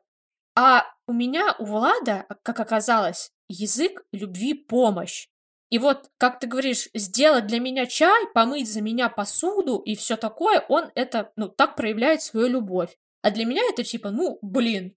[0.57, 5.29] А у меня, у Влада, как оказалось, язык любви помощь.
[5.71, 10.17] И вот, как ты говоришь, сделать для меня чай, помыть за меня посуду и все
[10.17, 12.97] такое, он это, ну, так проявляет свою любовь.
[13.23, 14.95] А для меня это типа, ну, блин,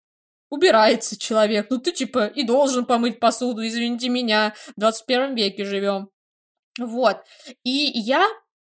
[0.50, 6.10] убирается человек, ну ты типа и должен помыть посуду, извините меня, в 21 веке живем.
[6.80, 7.18] Вот.
[7.64, 8.28] И я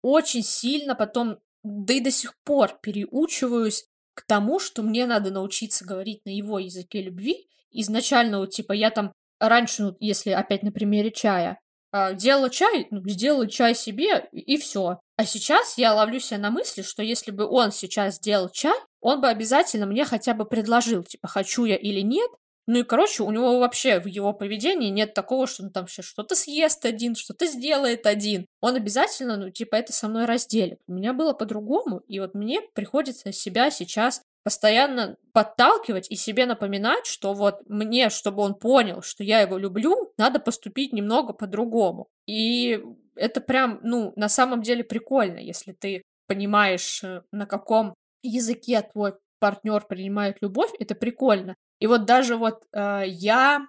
[0.02, 5.84] очень сильно потом, да и до сих пор переучиваюсь к тому, что мне надо научиться
[5.84, 7.48] говорить на его языке любви.
[7.70, 11.58] Изначально, вот, типа, я там раньше, ну, если опять на примере чая,
[11.90, 15.00] а, делала чай, ну, сделала чай себе, и все.
[15.16, 19.20] А сейчас я ловлю себя на мысли, что если бы он сейчас сделал чай, он
[19.20, 22.30] бы обязательно мне хотя бы предложил, типа, хочу я или нет,
[22.66, 26.06] ну и, короче, у него вообще в его поведении нет такого, что он там сейчас
[26.06, 28.46] что-то съест один, что-то сделает один.
[28.60, 30.78] Он обязательно, ну, типа, это со мной разделит.
[30.86, 37.06] У меня было по-другому, и вот мне приходится себя сейчас постоянно подталкивать и себе напоминать,
[37.06, 42.08] что вот мне, чтобы он понял, что я его люблю, надо поступить немного по-другому.
[42.26, 42.82] И
[43.14, 49.14] это прям, ну, на самом деле прикольно, если ты понимаешь, э, на каком языке твой
[49.38, 51.56] партнер принимает любовь, это прикольно.
[51.82, 53.66] И вот даже вот э, я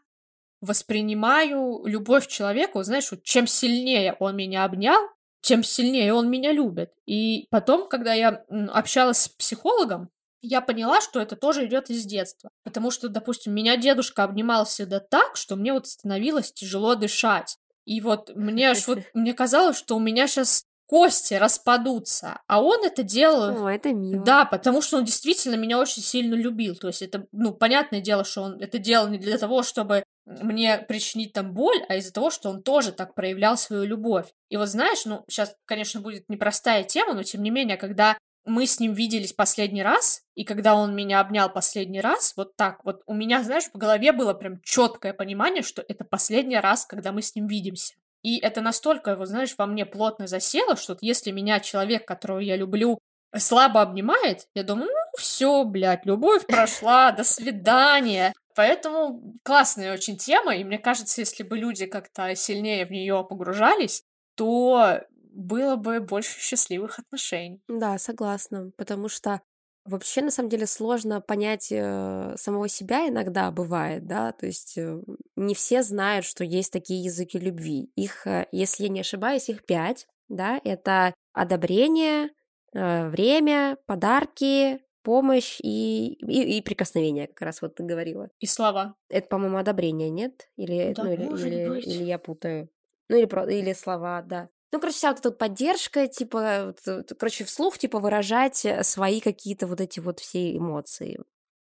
[0.61, 4.99] воспринимаю любовь к человеку, знаешь, вот чем сильнее он меня обнял,
[5.41, 6.91] чем сильнее он меня любит.
[7.07, 10.09] И потом, когда я общалась с психологом,
[10.43, 12.51] я поняла, что это тоже идет из детства.
[12.63, 17.57] Потому что, допустим, меня дедушка обнимал всегда так, что мне вот становилось тяжело дышать.
[17.85, 22.41] И вот мне аж вот, мне казалось, что у меня сейчас кости распадутся.
[22.47, 23.65] А он это делал...
[23.65, 24.23] О, это мило.
[24.23, 26.75] Да, потому что он действительно меня очень сильно любил.
[26.75, 30.77] То есть это, ну, понятное дело, что он это делал не для того, чтобы мне
[30.77, 34.27] причинить там боль, а из-за того, что он тоже так проявлял свою любовь.
[34.49, 38.65] И вот знаешь, ну, сейчас, конечно, будет непростая тема, но тем не менее, когда мы
[38.65, 43.01] с ним виделись последний раз, и когда он меня обнял последний раз, вот так, вот
[43.05, 47.21] у меня, знаешь, в голове было прям четкое понимание, что это последний раз, когда мы
[47.21, 47.95] с ним видимся.
[48.23, 52.55] И это настолько, вот знаешь, во мне плотно засело, что если меня человек, которого я
[52.55, 52.99] люблю,
[53.37, 58.33] слабо обнимает, я думаю, ну все, блядь, любовь прошла, до свидания.
[58.55, 64.03] Поэтому классная очень тема, и мне кажется, если бы люди как-то сильнее в нее погружались,
[64.35, 65.01] то
[65.33, 67.61] было бы больше счастливых отношений.
[67.67, 69.41] Да, согласна, потому что
[69.85, 75.01] Вообще, на самом деле, сложно понять э, самого себя иногда бывает, да, то есть э,
[75.35, 77.91] не все знают, что есть такие языки любви.
[77.95, 82.29] Их, э, если я не ошибаюсь, их пять, да, это одобрение,
[82.73, 88.29] э, время, подарки, помощь и, и, и прикосновение, как раз вот ты говорила.
[88.39, 88.95] И слова.
[89.09, 90.49] Это, по-моему, одобрение, нет?
[90.55, 91.87] Или, Да, ну, или, или, быть.
[91.87, 92.69] или я путаю.
[93.09, 94.47] Ну, или, или слова, да.
[94.73, 99.67] Ну, короче, вся вот эта поддержка, типа, э, короче, вслух, типа, выражать э, свои какие-то
[99.67, 101.19] вот эти вот все эмоции.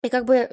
[0.05, 0.49] И как бы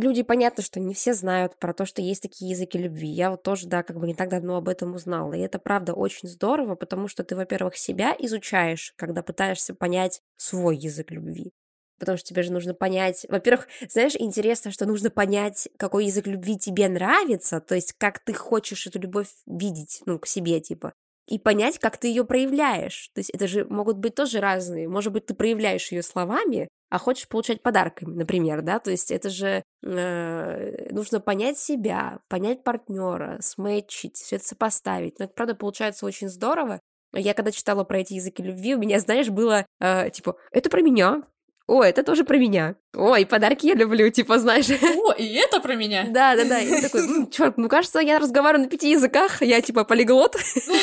[0.00, 3.08] люди, понятно, что не все знают про то, что есть такие языки любви.
[3.08, 5.32] Я вот тоже, да, как бы не так давно об этом узнала.
[5.32, 10.76] И это, правда, очень здорово, потому что ты, во-первых, себя изучаешь, когда пытаешься понять свой
[10.76, 11.50] язык любви.
[11.98, 13.26] Потому что тебе же нужно понять...
[13.28, 18.32] Во-первых, знаешь, интересно, что нужно понять, какой язык любви тебе нравится, то есть как ты
[18.32, 20.92] хочешь эту любовь видеть, ну, к себе, типа
[21.30, 23.10] и понять, как ты ее проявляешь.
[23.14, 24.88] То есть это же могут быть тоже разные.
[24.88, 29.30] Может быть, ты проявляешь ее словами, а хочешь получать подарками, например, да, то есть это
[29.30, 35.20] же э, нужно понять себя, понять партнера, сметчить, все это сопоставить.
[35.20, 36.80] Но это, правда, получается очень здорово.
[37.12, 40.82] Я когда читала про эти языки любви, у меня, знаешь, было э, типа, это про
[40.82, 41.22] меня,
[41.70, 42.74] о, это тоже про меня.
[42.94, 44.68] Ой, подарки я люблю, типа, знаешь.
[44.70, 46.04] О, и это про меня?
[46.10, 46.60] Да, да, да.
[46.60, 50.36] И такой, черт, ну кажется, я разговариваю на пяти языках, я типа полиглот.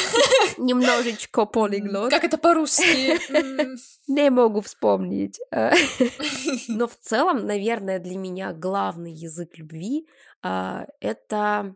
[0.58, 2.10] Немножечко полиглот.
[2.10, 3.20] Как это по-русски?
[4.10, 5.42] Не могу вспомнить.
[6.70, 10.08] Но в целом, наверное, для меня главный язык любви
[10.42, 11.76] а, это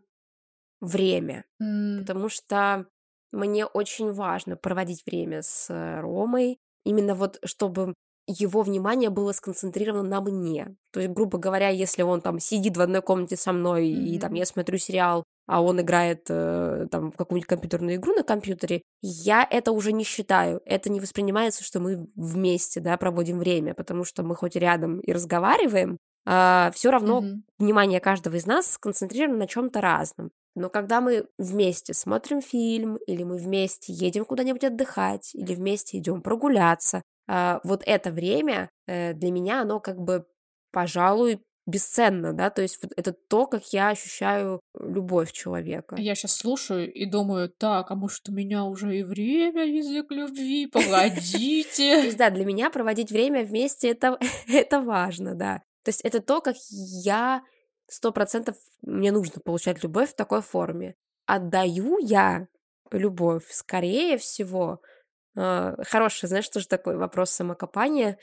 [0.80, 1.44] время.
[1.58, 2.86] Потому что
[3.30, 5.68] мне очень важно проводить время с
[6.00, 7.94] Ромой, именно вот чтобы
[8.26, 10.74] его внимание было сконцентрировано на мне.
[10.92, 14.04] То есть, грубо говоря, если он там сидит в одной комнате со мной, mm-hmm.
[14.04, 18.22] и там я смотрю сериал, а он играет э, там в какую-нибудь компьютерную игру на
[18.22, 20.60] компьютере, я это уже не считаю.
[20.64, 25.12] Это не воспринимается, что мы вместе, да, проводим время, потому что мы хоть рядом и
[25.12, 27.40] разговариваем, а все равно mm-hmm.
[27.58, 30.30] внимание каждого из нас сконцентрировано на чем-то разном.
[30.54, 36.20] Но когда мы вместе смотрим фильм, или мы вместе едем куда-нибудь отдыхать, или вместе идем
[36.20, 40.26] прогуляться, вот это время э, для меня, оно как бы,
[40.72, 45.94] пожалуй, бесценно, да, то есть вот это то, как я ощущаю любовь человека.
[45.98, 50.66] Я сейчас слушаю и думаю, так, а может у меня уже и время язык любви,
[50.66, 52.12] погодите.
[52.16, 55.62] Да, для меня проводить время вместе это, это важно, да.
[55.84, 57.42] То есть это то, как я
[57.88, 60.94] сто процентов мне нужно получать любовь в такой форме.
[61.26, 62.48] Отдаю я
[62.90, 64.91] любовь, скорее всего, а,
[65.34, 68.18] хороший, знаешь, тоже такой вопрос самокопания,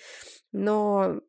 [0.52, 1.22] но,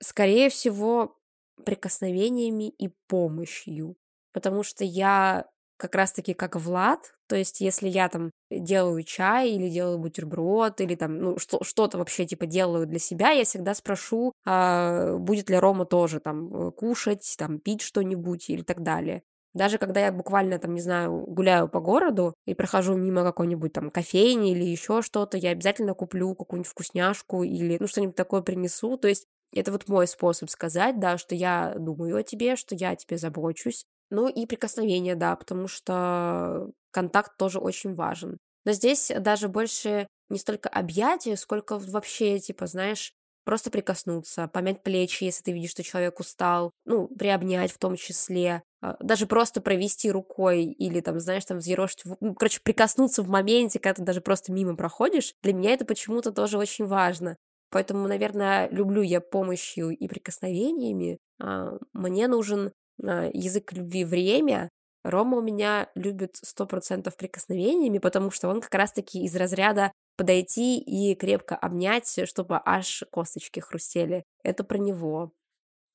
[0.00, 1.18] скорее всего,
[1.64, 3.96] прикосновениями и помощью,
[4.32, 5.46] потому что я
[5.78, 10.96] как раз-таки как Влад, то есть если я там делаю чай или делаю бутерброд или
[10.96, 15.56] там ну что что-то вообще типа делаю для себя, я всегда спрошу, а, будет ли
[15.56, 19.22] Рома тоже там э, кушать, там пить что-нибудь или так далее.
[19.58, 23.90] Даже когда я буквально, там, не знаю, гуляю по городу и прохожу мимо какой-нибудь там
[23.90, 28.96] кофейни или еще что-то, я обязательно куплю какую-нибудь вкусняшку или, ну, что-нибудь такое принесу.
[28.96, 32.90] То есть это вот мой способ сказать, да, что я думаю о тебе, что я
[32.90, 33.84] о тебе забочусь.
[34.10, 38.38] Ну и прикосновение, да, потому что контакт тоже очень важен.
[38.64, 43.12] Но здесь даже больше не столько объятия, сколько вообще, типа, знаешь,
[43.48, 48.62] просто прикоснуться, помять плечи, если ты видишь, что человек устал, ну, приобнять в том числе,
[48.82, 53.78] а, даже просто провести рукой или там, знаешь, там взъерошить, ну, короче, прикоснуться в моменте,
[53.78, 57.38] когда ты даже просто мимо проходишь, для меня это почему-то тоже очень важно.
[57.70, 61.16] Поэтому, наверное, люблю я помощью и прикосновениями.
[61.40, 64.68] А, мне нужен а, язык любви время.
[65.04, 70.78] Рома у меня любит сто процентов прикосновениями, потому что он как раз-таки из разряда подойти
[70.78, 74.24] и крепко обнять, чтобы аж косточки хрустели.
[74.42, 75.32] Это про него.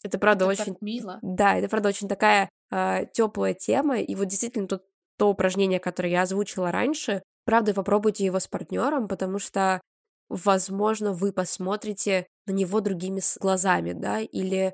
[0.02, 1.20] Это правда это очень мило.
[1.22, 4.00] Да, это правда очень такая э, теплая тема.
[4.00, 4.84] И вот действительно тут
[5.18, 9.82] то упражнение, которое я озвучила раньше, правда, попробуйте его с партнером, потому что,
[10.30, 14.74] возможно, вы посмотрите на него другими глазами, да, или,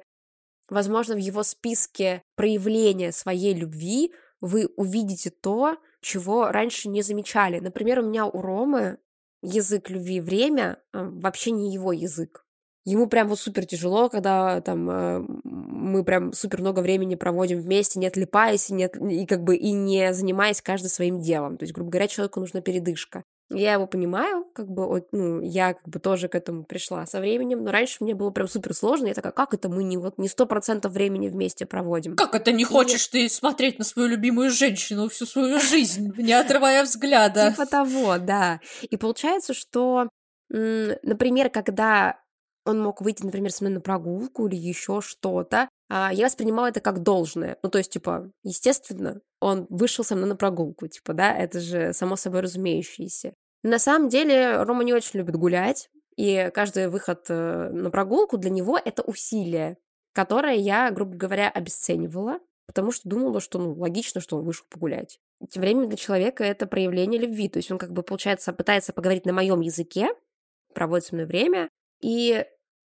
[0.70, 7.60] возможно, в его списке проявления своей любви вы увидите то, чего раньше не замечали.
[7.60, 9.00] Например, у меня у Ромы
[9.42, 12.46] язык любви время а, вообще не его язык.
[12.86, 18.00] Ему прям вот супер тяжело, когда там э, мы прям супер много времени проводим вместе,
[18.00, 18.96] не отлипаясь, не от...
[18.96, 21.58] и как бы и не занимаясь каждый своим делом.
[21.58, 23.24] То есть, грубо говоря, человеку нужна передышка.
[23.52, 27.64] Я его понимаю, как бы, ну, я как бы тоже к этому пришла со временем,
[27.64, 30.28] но раньше мне было прям супер сложно, я такая, как это мы не вот не
[30.28, 32.16] сто процентов времени вместе проводим?
[32.16, 33.12] Как это не хочешь и...
[33.12, 37.52] ты смотреть на свою любимую женщину всю свою жизнь, не отрывая взгляда?
[37.52, 38.60] Типа того, да.
[38.84, 40.10] И получается, что,
[40.50, 42.20] например, когда
[42.70, 46.80] он мог выйти, например, со мной на прогулку или еще что-то, а я воспринимала это
[46.82, 47.58] как должное.
[47.64, 51.94] Ну, то есть, типа, естественно, он вышел со мной на прогулку, типа, да, это же
[51.94, 53.34] само собой разумеющееся.
[53.64, 58.50] На самом деле, Рома не очень любит гулять, и каждый выход э, на прогулку для
[58.50, 59.78] него это усилие,
[60.14, 65.20] которое я, грубо говоря, обесценивала, потому что думала, что, ну, логично, что он вышел погулять.
[65.50, 69.26] Тем временем для человека это проявление любви, то есть он, как бы, получается, пытается поговорить
[69.26, 70.10] на моем языке,
[70.74, 71.70] проводит со мной время,
[72.02, 72.46] и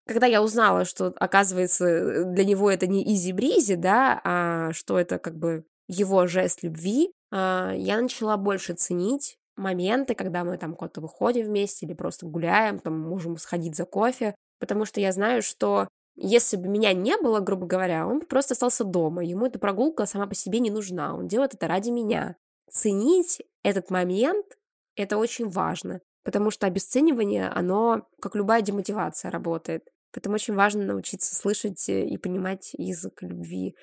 [0.09, 5.37] когда я узнала, что, оказывается, для него это не изи-бризи, да, а что это как
[5.37, 11.45] бы его жест любви, а, я начала больше ценить моменты, когда мы там куда-то выходим
[11.45, 16.57] вместе или просто гуляем, там можем сходить за кофе, потому что я знаю, что если
[16.57, 20.25] бы меня не было, грубо говоря, он бы просто остался дома, ему эта прогулка сама
[20.25, 22.35] по себе не нужна, он делает это ради меня.
[22.71, 24.57] Ценить этот момент—
[24.95, 29.87] это очень важно, потому что обесценивание, оно, как любая демотивация, работает.
[30.11, 33.75] Поэтому очень важно научиться слышать э, и понимать язык любви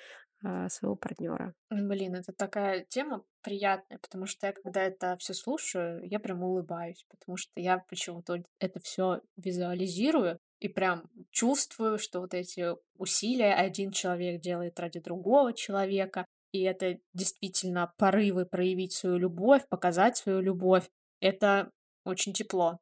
[0.45, 1.55] а, своего партнера.
[1.71, 7.05] Блин, это такая тема приятная, потому что я, когда это все слушаю, я прям улыбаюсь,
[7.09, 10.39] потому что я почему-то это все визуализирую.
[10.59, 16.99] и прям чувствую, что вот эти усилия один человек делает ради другого человека, и это
[17.13, 20.89] действительно порывы проявить свою любовь, показать свою любовь.
[21.21, 21.71] Это
[22.05, 22.79] очень тепло.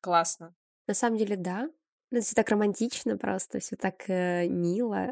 [0.00, 0.54] Классно.
[0.88, 1.68] На самом деле, да.
[2.16, 5.10] Ну, все так романтично просто, все так э, мило.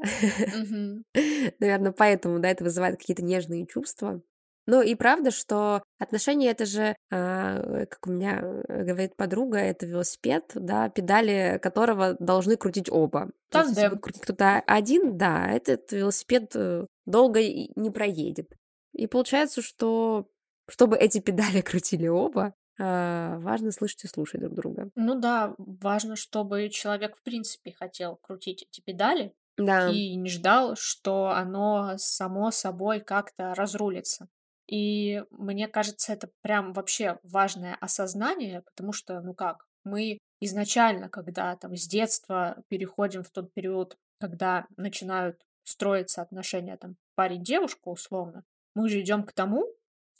[0.57, 1.05] Мгм.
[1.61, 4.23] Наверное, поэтому, да, это вызывает какие-то нежные чувства.
[4.67, 9.85] Ну и правда, что отношения это же, а, как у меня э, говорит подруга, это
[9.85, 13.33] велосипед, да, педали которого должны крутить оба.
[13.53, 13.99] Есть, если Тандем.
[13.99, 18.51] будет кто-то один, да, этот велосипед э, долго не проедет.
[18.95, 20.27] И получается, что
[20.71, 24.91] чтобы эти педали крутили оба, важно слышать и слушать друг друга.
[24.97, 30.77] Ну да, важно, чтобы человек в принципе хотел крутить эти педали Да, и не ждал,
[30.77, 34.29] что оно само собой как-то разрулится.
[34.67, 41.55] И мне кажется, это прям вообще важное осознание, потому что, ну как, мы изначально, когда
[41.57, 48.45] там с детства переходим в тот период, когда начинают строиться отношения там парень-девушка условно,
[48.75, 49.67] мы же идем к тому,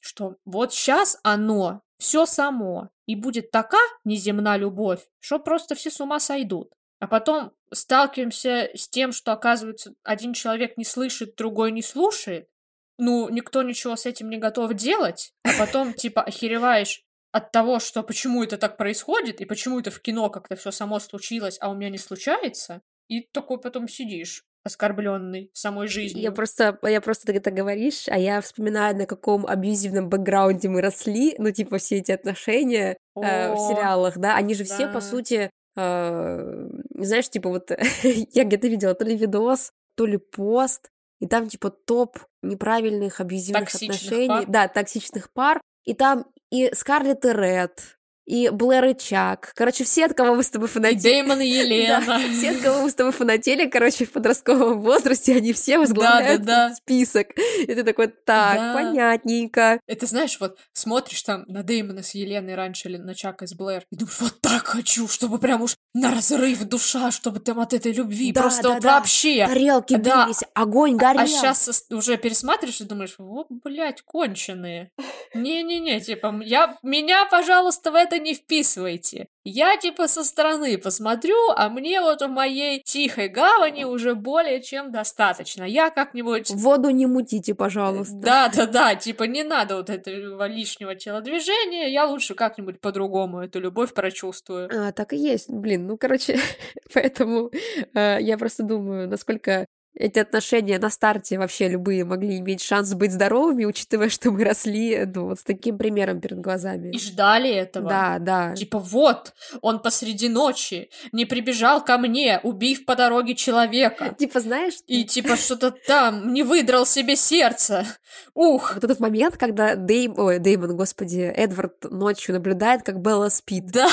[0.01, 6.01] что вот сейчас оно все само, и будет такая неземная любовь, что просто все с
[6.01, 6.73] ума сойдут.
[7.01, 12.49] А потом сталкиваемся с тем, что, оказывается, один человек не слышит, другой не слушает.
[12.97, 15.33] Ну, никто ничего с этим не готов делать.
[15.43, 20.01] А потом, типа, охереваешь от того, что почему это так происходит, и почему это в
[20.01, 22.81] кино как-то все само случилось, а у меня не случается.
[23.09, 26.33] И такой потом сидишь, оскорбленный самой я жизнью.
[26.33, 31.35] просто, я просто ты это говоришь, а я вспоминаю, на каком абьюзивном бэкграунде мы росли,
[31.39, 35.01] ну, типа, все эти отношения э, в О, сериалах, да, они же все, по да.
[35.03, 37.71] сути, э, знаешь, типа, вот
[38.03, 40.89] я где-то видела то ли видос, то ли пост,
[41.21, 44.45] и там, типа, топ неправильных абьюзивных Токсичных отношений, пар.
[44.49, 50.07] да, токсичных пар, и там и Скарлетт и Ред, и Блэр и Чак, короче, все,
[50.07, 52.21] от кого мы с тобой фанатели, Дэймон и да, Елена.
[52.33, 56.67] все, от кого мы с тобой фанатели, короче, в подростковом возрасте, они все возглавляют Да-да-да.
[56.67, 57.29] этот список.
[57.61, 58.75] И ты такой, так, Да.
[58.75, 59.81] понятненько.
[59.87, 63.85] Это знаешь, вот смотришь там на Дэймона с Еленой раньше или на Чака с Блэр,
[63.91, 67.93] и думаешь, вот так хочу, чтобы прям уж на разрыв душа, чтобы там от этой
[67.93, 68.95] любви, Да, просто да, вот да.
[68.97, 69.47] вообще.
[69.47, 70.25] Тарелки Да.
[70.27, 71.27] бились, огонь А горел.
[71.27, 74.91] сейчас уже пересматриваешь и думаешь, вот, блядь, конченые.
[75.35, 79.29] Не-не-не, типа, я, меня, пожалуйста, в это не вписывайте.
[79.47, 84.91] Я, типа, со стороны посмотрю, а мне вот в моей тихой гавани уже более чем
[84.91, 85.65] достаточно.
[85.65, 88.15] Я как-нибудь Воду не мутите, пожалуйста.
[88.17, 93.61] Да, да, да, типа не надо вот этого лишнего телодвижения, я лучше как-нибудь по-другому эту
[93.61, 94.71] любовь прочувствую.
[94.73, 96.39] А, так и есть, блин, ну, короче,
[96.95, 97.51] поэтому
[97.93, 103.13] э, я просто думаю, насколько эти отношения на старте вообще любые могли иметь шанс быть
[103.13, 106.91] здоровыми, учитывая, что мы росли, ну, вот с таким примером перед глазами.
[106.91, 107.89] И ждали этого.
[107.89, 108.55] Да, да.
[108.55, 114.15] Типа вот, он посреди ночи не прибежал ко мне, убив по дороге человека.
[114.19, 117.87] Типа, знаешь, И типа что-то там, не выдрал себе сердце.
[118.35, 120.19] Ух, вот этот момент, когда Дейм...
[120.19, 123.67] Ой, Деймон, господи, Эдвард ночью наблюдает, как Белла спит.
[123.67, 123.89] да,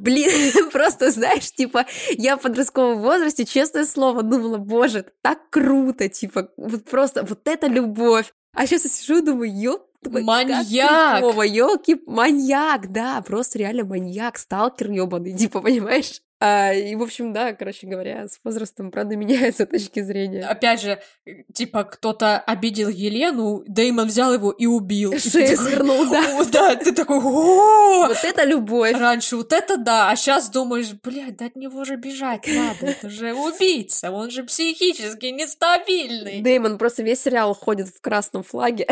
[0.00, 6.08] Блин, просто, знаешь, типа, я в подростковом возрасте, честное слово, думала, боже, это так круто,
[6.08, 8.32] типа, вот просто, вот это любовь.
[8.54, 11.22] А сейчас я сижу и думаю, ёп, Маньяк!
[11.46, 16.22] ёлки, маньяк, да, просто реально маньяк, сталкер ёбаный, типа, понимаешь?
[16.44, 20.44] А, и, в общем, да, короче говоря, с возрастом, правда, меняются точки зрения.
[20.44, 25.16] опять же, э, типа кто-то обидел Елену, Дэймон взял его и убил.
[25.20, 26.40] Шею свернул, да.
[26.40, 27.20] «О, да, ты такой!
[27.20, 28.98] Вот это любовь.
[28.98, 33.08] Раньше вот это да, а сейчас думаешь, блядь, да от него же бежать надо, это
[33.08, 36.40] же убийца, он же психически нестабильный.
[36.40, 38.88] Дэймон просто весь сериал ходит в красном флаге.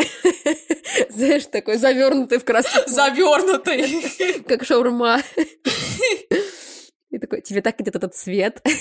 [1.09, 4.41] Знаешь, такой завернутый в красный Завернутый.
[4.47, 5.19] как шаурма.
[7.11, 8.65] И такой, тебе так идет этот цвет.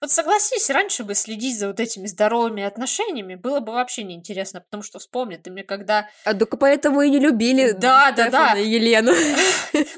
[0.00, 4.82] Вот согласись, раньше бы следить за вот этими здоровыми отношениями было бы вообще неинтересно, потому
[4.82, 6.08] что вспомни, ты мне когда...
[6.24, 8.58] А только поэтому и не любили Да, да, да.
[8.58, 9.12] и Елену.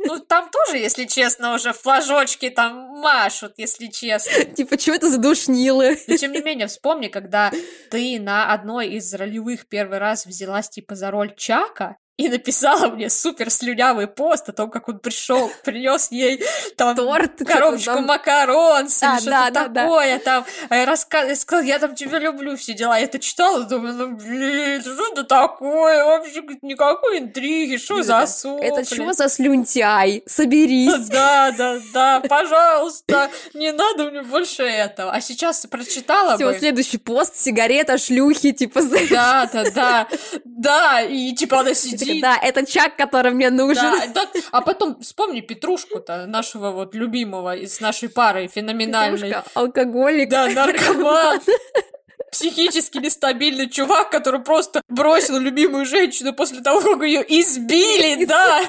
[0.05, 4.45] Ну, там тоже, если честно, уже флажочки там машут, если честно.
[4.57, 5.99] Типа, что это за душнилы?
[6.09, 7.53] Но тем не менее, вспомни, когда
[7.91, 13.09] ты на одной из ролевых первый раз взялась типа за роль Чака и написала мне
[13.11, 16.43] супер слюнявый пост о том, как он пришел, принес ей
[16.77, 17.39] там Торт.
[17.45, 18.07] коробочку там.
[18.07, 19.83] макарон, или А, что-то да, да, да.
[19.83, 22.99] такое, там, э, раска- я сказала, я там тебя люблю, все дела.
[22.99, 26.05] Я это читала, думаю, ну, блин, что это такое?
[26.05, 28.67] Вообще никакой интриги, что за сопли?
[28.67, 30.23] Это что за слюнтяй?
[30.27, 31.09] Соберись.
[31.09, 35.13] Да, да, да, пожалуйста, не надо мне больше этого.
[35.13, 36.59] А сейчас прочитала Все, бы.
[36.59, 38.83] следующий пост, сигарета, шлюхи, типа.
[39.11, 40.09] Да, да, да,
[40.45, 42.21] да, и типа она сидит один.
[42.21, 43.83] Да, это Чак, который мне нужен.
[44.13, 49.29] Да, да, а потом вспомни Петрушку-то, нашего вот любимого из нашей пары, феноменальной.
[49.29, 50.29] Петрушка, алкоголик.
[50.29, 51.41] Да, наркоман.
[52.33, 58.63] Психически нестабильный чувак, который просто бросил любимую женщину после того, как ее избили, да,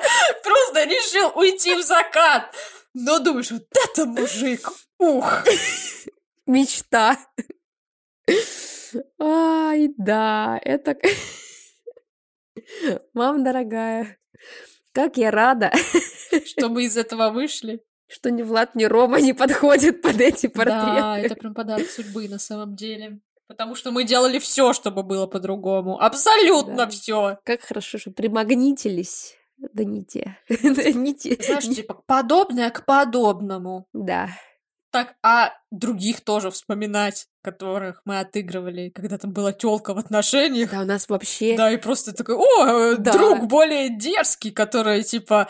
[0.44, 2.54] просто решил уйти в закат.
[2.94, 4.70] Но думаешь, вот это мужик,
[5.00, 5.44] ух.
[6.46, 7.18] Мечта.
[9.20, 10.98] Ай, да, это...
[13.14, 14.18] Мам дорогая,
[14.92, 15.72] как я рада,
[16.46, 17.82] Что мы из этого вышли.
[18.08, 21.00] что ни Влад, ни Рома не подходят под эти портреты.
[21.02, 23.20] Да, это прям подарок судьбы на самом деле.
[23.48, 26.00] Потому что мы делали все, чтобы было по-другому.
[26.00, 26.88] Абсолютно Да.
[26.88, 27.38] все.
[27.44, 29.36] Как хорошо, что примагнитились.
[29.58, 30.38] Да не те.
[30.50, 31.38] Да не те.
[31.40, 33.88] Знаешь, типа, подобное к подобному.
[33.94, 34.30] Да.
[34.94, 40.70] Так, а других тоже вспоминать, которых мы отыгрывали, когда там была тёлка в отношениях.
[40.70, 41.58] Да, у нас вообще...
[41.58, 43.12] Да, и просто такой, о, э, Да.
[43.14, 45.50] друг более дерзкий, который, типа,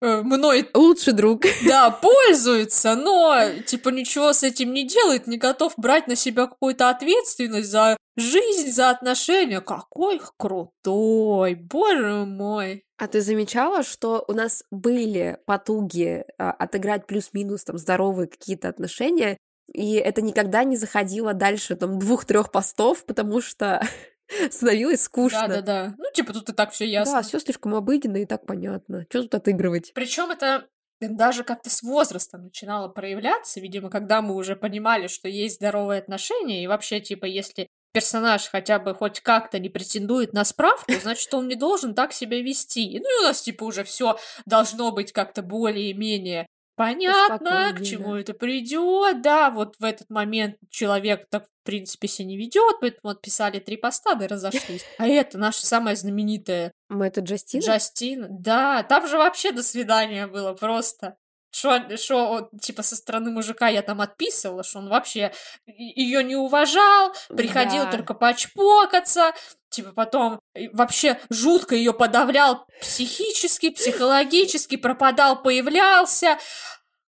[0.00, 1.42] э, мной, Лучший друг.
[1.66, 3.36] да, пользуется, но,
[3.66, 8.70] типа, ничего с этим не делает, не готов брать на себя какую-то ответственность за жизнь,
[8.70, 9.60] за отношения.
[9.60, 12.84] Какой крутой, боже мой.
[12.96, 19.36] А ты замечала, что у нас были потуги а, отыграть плюс-минус там здоровые какие-то отношения,
[19.72, 23.82] и это никогда не заходило дальше там двух-трех постов, потому что
[24.50, 25.48] становилось скучно.
[25.48, 25.94] Да-да-да.
[25.98, 27.14] Ну, типа, тут и так все ясно.
[27.14, 29.06] Да, все слишком обыденно и так понятно.
[29.08, 29.92] Что тут отыгрывать?
[29.94, 30.68] Причем это
[31.00, 36.62] даже как-то с возрастом начинало проявляться, видимо, когда мы уже понимали, что есть здоровые отношения,
[36.62, 41.48] и вообще, типа, если персонаж хотя бы хоть как-то не претендует на справку, значит, он
[41.48, 43.00] не должен так себя вести.
[43.00, 48.20] Ну и у нас, типа, уже все должно быть как-то более-менее понятно, к чему да.
[48.20, 53.12] это придет, да, вот в этот момент человек так, в принципе, себя не ведет, поэтому
[53.12, 54.84] отписали три поста, да и разошлись.
[54.98, 57.60] А это наша самая знаменитая Мы это Джастин?
[57.60, 61.16] Джастин, да, там же вообще до свидания было просто.
[61.54, 65.32] Что, типа, со стороны мужика я там отписывала, что он вообще
[65.66, 67.92] ее не уважал, приходил Да.
[67.92, 69.32] только почпокаться,
[69.70, 76.38] типа, потом и вообще жутко ее подавлял психически, психологически, пропадал, появлялся.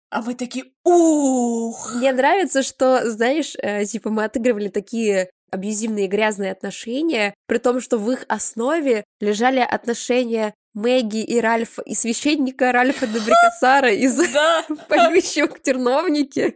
[0.10, 1.96] А мы такие, ух!
[1.96, 7.98] Мне нравится, что, знаешь, э, типа мы отыгрывали такие абьюзивные грязные отношения, при том, что
[7.98, 14.18] в их основе лежали отношения Мэгги и Ральфа, и священника Ральфа Добрикасара из
[14.90, 16.56] «Поющего к терновнике».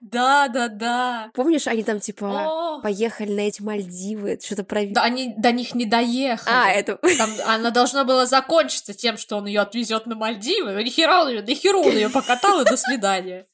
[0.00, 1.30] да, да, да.
[1.34, 4.86] Помнишь, они там, типа, поехали на эти Мальдивы, что-то про...
[4.86, 6.54] Да, они до них не доехали.
[6.54, 6.96] А, это...
[7.18, 10.82] Там она должна была закончиться тем, что он ее отвезет на Мальдивы.
[10.82, 13.46] Ни хера он ее, ни хера он ее покатал, и до свидания.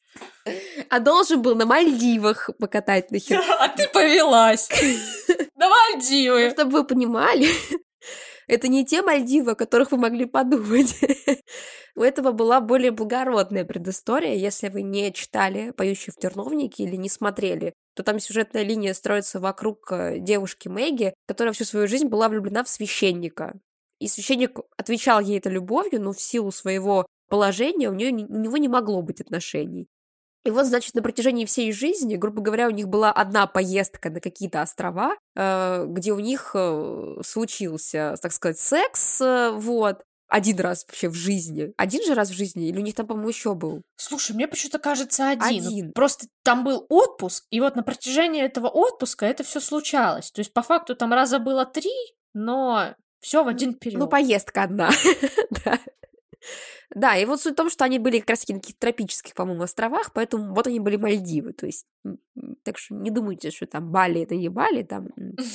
[0.89, 3.43] А должен был на Мальдивах покатать нахер.
[3.59, 4.69] А ты повелась.
[5.57, 6.51] На Мальдивы.
[6.51, 7.49] Чтобы вы понимали,
[8.47, 10.94] это не те Мальдивы, о которых вы могли подумать.
[11.97, 14.34] У этого была более благородная предыстория.
[14.34, 19.40] Если вы не читали «Поющий в терновнике» или не смотрели, то там сюжетная линия строится
[19.40, 23.59] вокруг э, девушки Мэгги, которая всю свою жизнь была влюблена в священника.
[23.99, 28.59] И священник отвечал ей это любовью, но в силу своего положения у, нее, у него
[28.59, 29.88] не могло быть отношений.
[30.47, 34.20] И вот, значит, на протяжении всей жизни, грубо говоря, у них была одна поездка на
[34.20, 40.84] какие-то острова, э, где у них э, случился, так сказать, секс, э, вот, один раз
[40.86, 41.72] вообще в жизни.
[41.76, 42.68] Один же раз в жизни?
[42.68, 43.82] Или у них там, по-моему, еще был?
[43.97, 45.66] Слушай, мне почему-то кажется один.
[45.66, 45.92] Один.
[45.92, 50.30] Просто там был отпуск, и вот на протяжении этого отпуска это все случалось.
[50.32, 51.92] То есть, по факту, там раза было три,
[52.34, 54.01] но все в один период.
[54.01, 54.90] Ну, поездка одна.
[55.64, 55.78] Да.
[56.94, 59.62] Да, и вот суть в том, что они были как раз на каких-то тропических, по-моему,
[59.62, 61.86] островах, поэтому вот они были Мальдивы, то есть,
[62.62, 65.09] так что не думайте, что там Бали это не Бали, там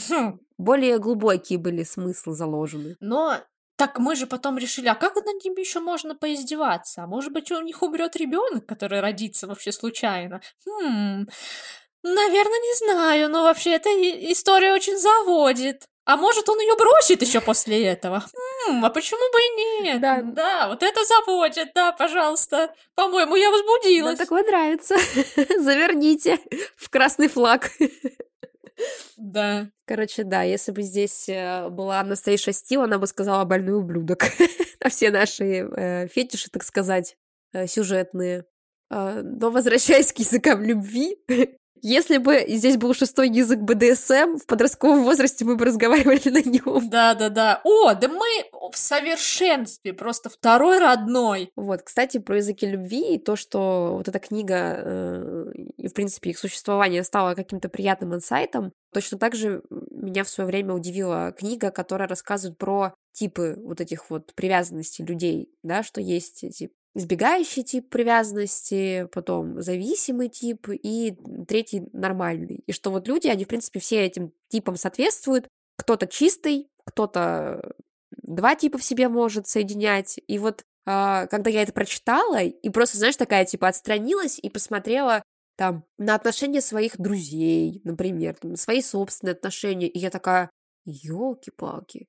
[0.09, 0.39] Хм.
[0.57, 2.95] более глубокие были смыслы заложены.
[2.99, 3.37] Но
[3.77, 7.03] так мы же потом решили, а как над ними еще можно поиздеваться?
[7.03, 10.41] А может быть, у них умрет ребенок, который родится вообще случайно?
[10.67, 11.27] Хм,
[12.03, 15.87] наверное, не знаю, но вообще эта история очень заводит.
[16.06, 18.26] А может, он ее бросит еще после этого?
[18.68, 20.02] Хм, а почему бы и нет?
[20.02, 20.22] Да.
[20.22, 22.74] да, вот это заводит, да, пожалуйста.
[22.95, 24.18] По-моему, я возбудилась.
[24.18, 24.95] такое нравится.
[25.60, 26.39] Заверните
[26.76, 27.70] в красный флаг.
[29.18, 29.70] Да.
[29.86, 34.24] Короче, да, если бы здесь э, была Анастейша Стил, она бы сказала больной ублюдок.
[34.84, 37.16] На все наши э, фетиши, так сказать,
[37.54, 38.45] э, сюжетные.
[38.89, 41.18] А, Но возвращаясь к языкам любви,
[41.82, 46.89] если бы здесь был шестой язык БДСМ, в подростковом возрасте мы бы разговаривали на нем.
[46.89, 47.61] Да, да, да.
[47.63, 48.27] О, да мы
[48.71, 51.51] в совершенстве, просто второй родной.
[51.55, 56.29] Вот, кстати, про языки любви и то, что вот эта книга э, и, в принципе,
[56.29, 61.71] их существование стало каким-то приятным инсайтом, точно так же меня в свое время удивила книга,
[61.71, 67.89] которая рассказывает про типы вот этих вот привязанностей людей, да, что есть тип избегающий тип
[67.89, 71.15] привязанности, потом зависимый тип и
[71.47, 72.63] третий нормальный.
[72.65, 75.47] И что вот люди, они, в принципе, все этим типам соответствуют.
[75.77, 77.73] Кто-то чистый, кто-то
[78.21, 80.19] два типа в себе может соединять.
[80.27, 85.23] И вот а, когда я это прочитала, и просто, знаешь, такая, типа, отстранилась и посмотрела
[85.55, 90.49] там на отношения своих друзей, например, там, свои собственные отношения, и я такая,
[90.85, 92.07] елки-палки,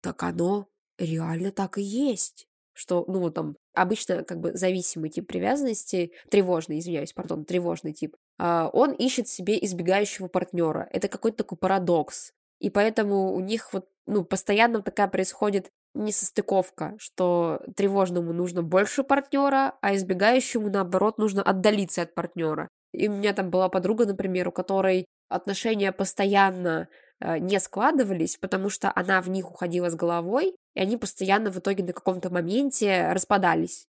[0.00, 2.46] так оно реально так и есть.
[2.74, 8.70] Что, ну, там, обычно, как бы, зависимый тип привязанности, тревожный, извиняюсь, пардон, тревожный тип, а,
[8.72, 10.88] он ищет себе избегающего партнера.
[10.92, 12.32] Это какой-то такой парадокс.
[12.60, 19.74] И поэтому у них вот, ну, постоянно такая происходит несостыковка, что тревожному нужно больше партнера,
[19.82, 22.68] а избегающему, наоборот, нужно отдалиться от партнера.
[22.92, 26.88] И у меня там была подруга, например, у которой отношения постоянно
[27.20, 31.58] э, не складывались, потому что она в них уходила с головой, и они постоянно в
[31.58, 33.88] итоге на каком-то моменте распадались.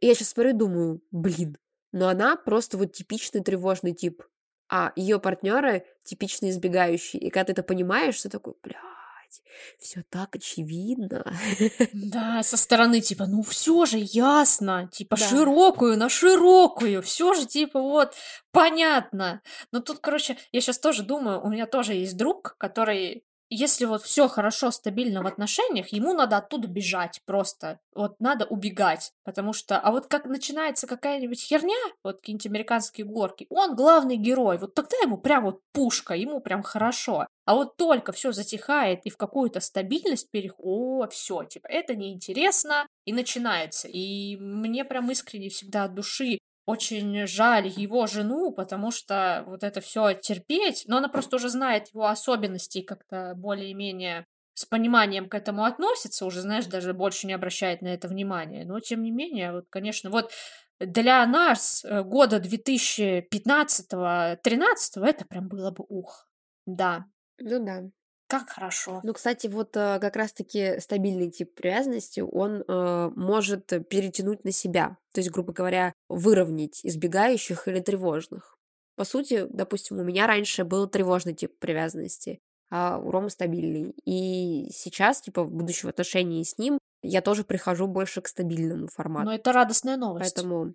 [0.00, 1.58] И я сейчас смотрю и думаю, блин,
[1.92, 4.22] но она просто вот типичный тревожный тип,
[4.68, 7.20] а ее партнеры типичные избегающие.
[7.22, 8.80] И когда ты это понимаешь, ты такой, бля,
[9.78, 11.24] все так очевидно.
[11.92, 15.28] Да, со стороны типа, ну все же ясно, типа да.
[15.28, 18.14] широкую на широкую, все же типа вот
[18.50, 19.42] понятно.
[19.70, 23.24] Но тут, короче, я сейчас тоже думаю, у меня тоже есть друг, который
[23.54, 27.80] если вот все хорошо, стабильно в отношениях, ему надо оттуда бежать просто.
[27.94, 29.12] Вот надо убегать.
[29.24, 34.58] Потому что, а вот как начинается какая-нибудь херня, вот какие-нибудь американские горки, он главный герой.
[34.58, 37.26] Вот тогда ему прям вот пушка, ему прям хорошо.
[37.44, 42.86] А вот только все затихает и в какую-то стабильность переходит, о, все, типа, это неинтересно,
[43.04, 43.88] и начинается.
[43.88, 49.80] И мне прям искренне всегда от души очень жаль его жену, потому что вот это
[49.80, 55.34] все терпеть, но она просто уже знает его особенности и как-то более-менее с пониманием к
[55.34, 58.64] этому относится, уже, знаешь, даже больше не обращает на это внимания.
[58.64, 60.30] Но, тем не менее, вот, конечно, вот
[60.78, 66.28] для нас э, года 2015-13 это прям было бы ух.
[66.66, 67.06] Да.
[67.38, 67.82] Ну да.
[68.32, 69.00] Как хорошо.
[69.02, 74.96] Ну, кстати, вот э, как раз-таки стабильный тип привязанности, он э, может перетянуть на себя.
[75.12, 78.56] То есть, грубо говоря, выровнять избегающих или тревожных.
[78.96, 82.38] По сути, допустим, у меня раньше был тревожный тип привязанности,
[82.70, 83.94] а у Ромы стабильный.
[84.06, 89.26] И сейчас, типа, в будущем отношении с ним, я тоже прихожу больше к стабильному формату.
[89.26, 90.34] Но это радостная новость.
[90.34, 90.72] Поэтому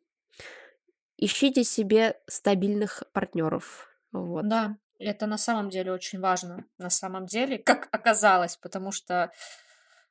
[1.18, 3.89] ищите себе стабильных партнеров.
[4.12, 4.47] Вот.
[4.47, 9.32] Да, это на самом деле очень важно, на самом деле, как оказалось, потому что,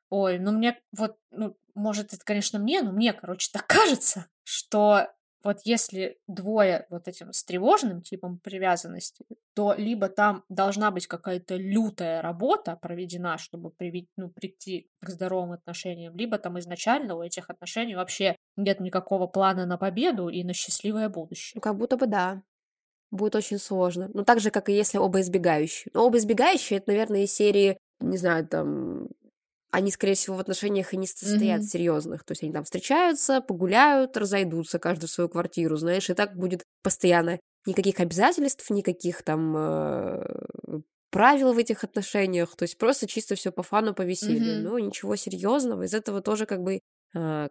[0.09, 5.07] ой, ну мне вот, ну, может, это, конечно, мне, но мне, короче, так кажется, что
[5.43, 9.23] вот если двое вот этим с тревожным типом привязанности,
[9.55, 15.53] то либо там должна быть какая-то лютая работа проведена, чтобы привить, ну, прийти к здоровым
[15.53, 20.53] отношениям, либо там изначально у этих отношений вообще нет никакого плана на победу и на
[20.53, 21.61] счастливое будущее.
[21.61, 22.41] Как будто бы да
[23.11, 24.09] будет очень сложно.
[24.13, 25.91] Ну, так же, как и если оба избегающие.
[25.93, 29.07] Но оба избегающие, это, наверное, из серии, не знаю, там,
[29.71, 31.65] они, скорее всего, в отношениях и не состоят mm-hmm.
[31.65, 32.23] серьезных.
[32.23, 36.63] То есть они там встречаются, погуляют, разойдутся, каждый в свою квартиру, знаешь, и так будет
[36.83, 37.39] постоянно.
[37.65, 40.23] Никаких обязательств, никаких там э,
[41.11, 42.55] правил в этих отношениях.
[42.55, 44.59] То есть просто чисто все по фану, по веселью.
[44.59, 44.69] Mm-hmm.
[44.69, 45.83] Но ничего серьезного.
[45.83, 46.79] Из этого тоже как бы э,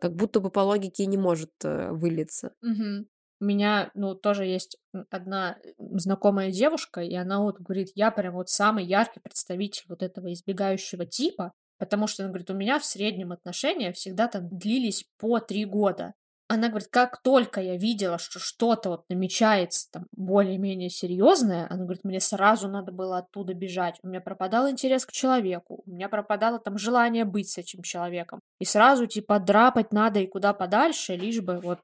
[0.00, 2.52] как будто бы по логике не может э, вылиться.
[2.64, 3.07] Mm-hmm.
[3.41, 4.78] У меня, ну, тоже есть
[5.11, 10.32] одна знакомая девушка, и она вот говорит, я прям вот самый яркий представитель вот этого
[10.32, 15.39] избегающего типа, потому что, она говорит, у меня в среднем отношения всегда там длились по
[15.39, 16.14] три года.
[16.49, 22.05] Она говорит, как только я видела, что что-то вот намечается там более-менее серьезное, она говорит,
[22.05, 23.99] мне сразу надо было оттуда бежать.
[24.03, 28.40] У меня пропадал интерес к человеку, у меня пропадало там желание быть с этим человеком.
[28.61, 31.80] И сразу типа драпать надо и куда подальше, лишь бы вот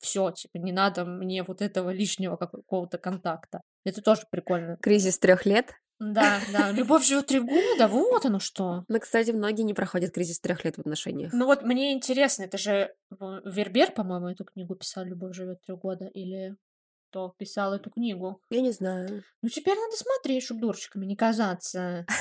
[0.00, 3.60] все, типа не надо мне вот этого лишнего какого-то контакта.
[3.84, 4.78] Это тоже прикольно.
[4.78, 5.74] Кризис трех лет?
[5.98, 6.72] Да, да.
[6.72, 8.84] Любовь живет три года, вот оно что.
[8.88, 11.32] Ну, кстати, многие не проходят кризис трех лет в отношениях.
[11.32, 16.06] Ну вот мне интересно, это же Вербер, по-моему, эту книгу писал «Любовь живет три года»
[16.06, 16.56] или
[17.08, 18.42] кто писал эту книгу?
[18.50, 19.22] Я не знаю.
[19.40, 22.06] Ну теперь надо смотреть, чтобы дурочками не казаться.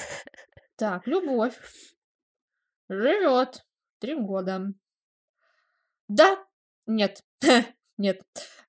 [0.78, 1.58] Так, любовь
[2.90, 3.66] живет
[4.00, 4.74] три года.
[6.10, 6.46] Да,
[6.86, 7.24] нет,
[7.98, 8.22] нет.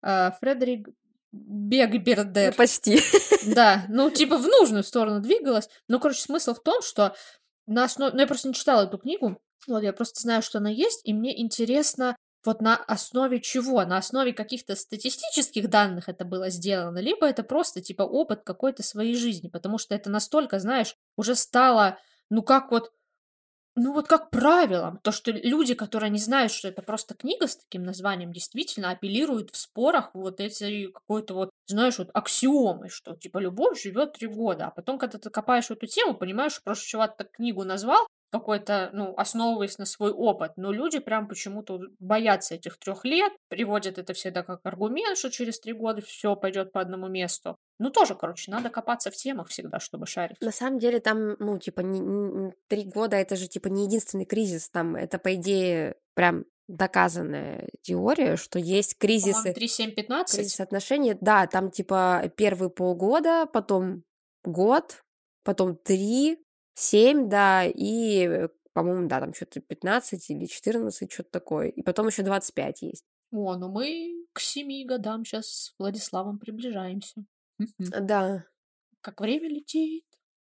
[0.03, 0.89] А, Фредерик
[1.37, 2.51] Бегбердер.
[2.51, 3.01] Ну, почти.
[3.47, 5.69] Да, ну, типа, в нужную сторону двигалась.
[5.89, 7.15] Ну, короче, смысл в том, что
[7.67, 8.13] на основе...
[8.13, 9.39] Ну, я просто не читала эту книгу.
[9.69, 13.85] Вот, я просто знаю, что она есть, и мне интересно вот на основе чего?
[13.85, 19.17] На основе каких-то статистических данных это было сделано, либо это просто типа опыт какой-то своей
[19.17, 21.99] жизни, потому что это настолько, знаешь, уже стало,
[22.31, 22.93] ну как вот
[23.77, 27.57] ну вот как правило, то, что люди, которые не знают, что это просто книга с
[27.57, 33.39] таким названием, действительно апеллируют в спорах вот эти какой-то вот, знаешь, вот аксиомы, что типа
[33.39, 37.17] любовь живет три года, а потом, когда ты копаешь эту тему, понимаешь, что просто чувак
[37.19, 38.07] так книгу назвал,
[38.39, 40.53] какой-то, ну, основываясь на свой опыт.
[40.57, 45.61] Но люди прям почему-то боятся этих трех лет, приводят это всегда как аргумент, что через
[45.61, 47.57] три года все пойдет по одному месту.
[47.79, 50.41] Ну, тоже, короче, надо копаться в темах всегда, чтобы шарить.
[50.41, 54.71] На самом деле там, ну, типа, не, три года это же, типа, не единственный кризис.
[54.71, 59.53] Там это, по идее, прям доказанная теория, что есть кризисы...
[59.53, 60.37] 3, 7, 15?
[60.37, 64.03] Кризис отношений, да, там, типа, первые полгода, потом
[64.45, 65.03] год,
[65.45, 66.39] потом три,
[66.77, 71.69] 7, да, и, по-моему, да, там что-то 15 или 14, что-то такое.
[71.69, 73.05] И потом еще 25 есть.
[73.33, 77.25] О, ну мы к семи годам сейчас с Владиславом приближаемся.
[77.79, 78.45] Да.
[79.01, 80.05] Как время летит.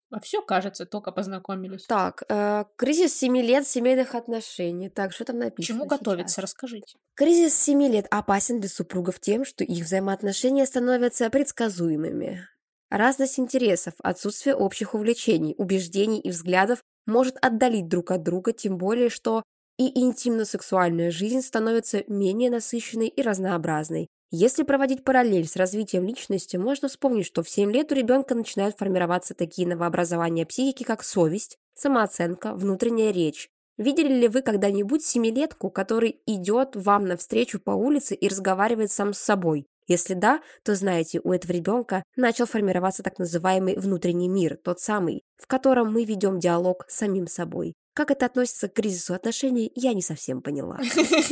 [0.10, 1.86] А все, кажется, только познакомились.
[1.86, 4.90] Так, э, кризис 7 лет семейных отношений.
[4.90, 5.66] Так, что там написано?
[5.80, 6.00] Чему сейчас?
[6.00, 6.98] готовиться, расскажите.
[7.14, 12.48] Кризис 7 лет опасен для супругов тем, что их взаимоотношения становятся предсказуемыми.
[12.90, 19.10] Разность интересов, отсутствие общих увлечений, убеждений и взглядов может отдалить друг от друга, тем более
[19.10, 19.44] что
[19.78, 24.08] и интимно-сексуальная жизнь становится менее насыщенной и разнообразной.
[24.32, 28.78] Если проводить параллель с развитием личности, можно вспомнить, что в 7 лет у ребенка начинают
[28.78, 33.50] формироваться такие новообразования психики, как совесть, самооценка, внутренняя речь.
[33.78, 39.20] Видели ли вы когда-нибудь семилетку, который идет вам навстречу по улице и разговаривает сам с
[39.20, 39.68] собой?
[39.88, 45.24] Если да, то знаете, у этого ребенка начал формироваться так называемый внутренний мир, тот самый,
[45.38, 47.74] в котором мы ведем диалог с самим собой.
[47.94, 50.80] Как это относится к кризису отношений, я не совсем поняла.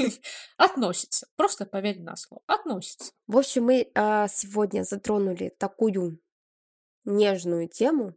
[0.58, 1.28] Относится.
[1.36, 2.42] Просто поверь на слово.
[2.48, 3.12] Относится.
[3.28, 6.20] В общем, мы а, сегодня затронули такую
[7.04, 8.16] нежную тему,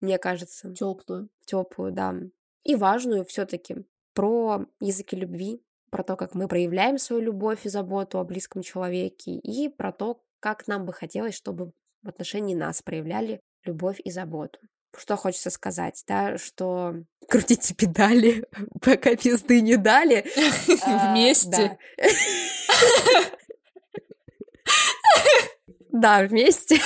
[0.00, 0.72] мне кажется.
[0.74, 1.30] Теплую.
[1.46, 2.14] Теплую, да.
[2.62, 8.18] И важную все-таки про языки любви, про то, как мы проявляем свою любовь и заботу
[8.18, 11.72] о близком человеке, и про то, как нам бы хотелось, чтобы
[12.02, 14.58] в отношении нас проявляли любовь и заботу.
[14.96, 16.94] Что хочется сказать, да, что
[17.28, 18.46] крутите педали,
[18.80, 20.24] пока пизды не дали.
[20.82, 21.78] А, Вместе.
[25.90, 26.78] Да, вместе.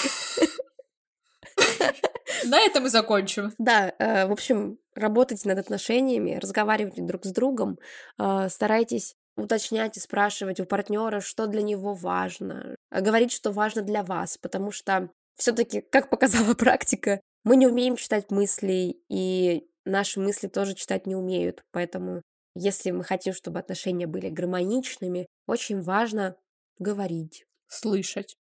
[2.45, 3.53] На этом и закончим.
[3.59, 7.79] Да, э, в общем, работайте над отношениями, разговаривайте друг с другом,
[8.19, 13.83] э, старайтесь уточнять и спрашивать у партнера, что для него важно, э, говорить, что важно
[13.83, 20.21] для вас, потому что все-таки, как показала практика, мы не умеем читать мысли, и наши
[20.21, 21.65] мысли тоже читать не умеют.
[21.73, 22.23] Поэтому,
[22.55, 26.37] если мы хотим, чтобы отношения были гармоничными, очень важно
[26.79, 27.47] говорить.
[27.67, 28.37] Слышать.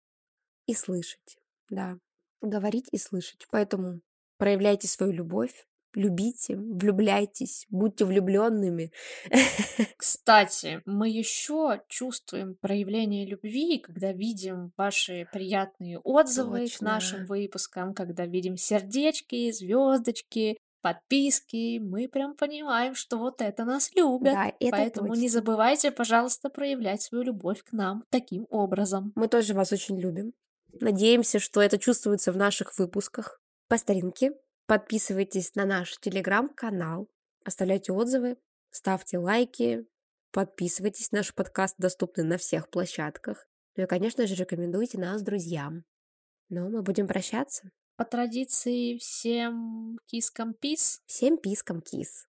[0.66, 1.38] И слышать,
[1.70, 1.98] да.
[2.42, 3.48] Говорить и слышать.
[3.50, 4.02] Поэтому
[4.38, 8.92] проявляйте свою любовь, любите, влюбляйтесь, будьте влюбленными.
[9.98, 16.78] Кстати, мы еще чувствуем проявление любви, когда видим ваши приятные отзывы Точно.
[16.78, 23.92] к нашим выпускам, когда видим сердечки, звездочки, подписки, мы прям понимаем, что вот это нас
[23.96, 24.34] любят.
[24.34, 25.22] Да, это Поэтому точно.
[25.22, 29.12] не забывайте, пожалуйста, проявлять свою любовь к нам таким образом.
[29.16, 30.34] Мы тоже вас очень любим.
[30.80, 33.42] Надеемся, что это чувствуется в наших выпусках.
[33.68, 34.34] По старинке
[34.70, 37.10] Подписывайтесь на наш телеграм-канал,
[37.44, 38.38] оставляйте отзывы,
[38.70, 39.88] ставьте лайки,
[40.32, 41.12] подписывайтесь.
[41.12, 43.48] Наш подкаст доступен на всех площадках.
[43.76, 45.86] Ну и, конечно же, рекомендуйте нас друзьям.
[46.50, 47.72] Ну, мы будем прощаться.
[47.96, 51.02] По традиции всем кискам пис.
[51.08, 52.28] Всем пискам кис.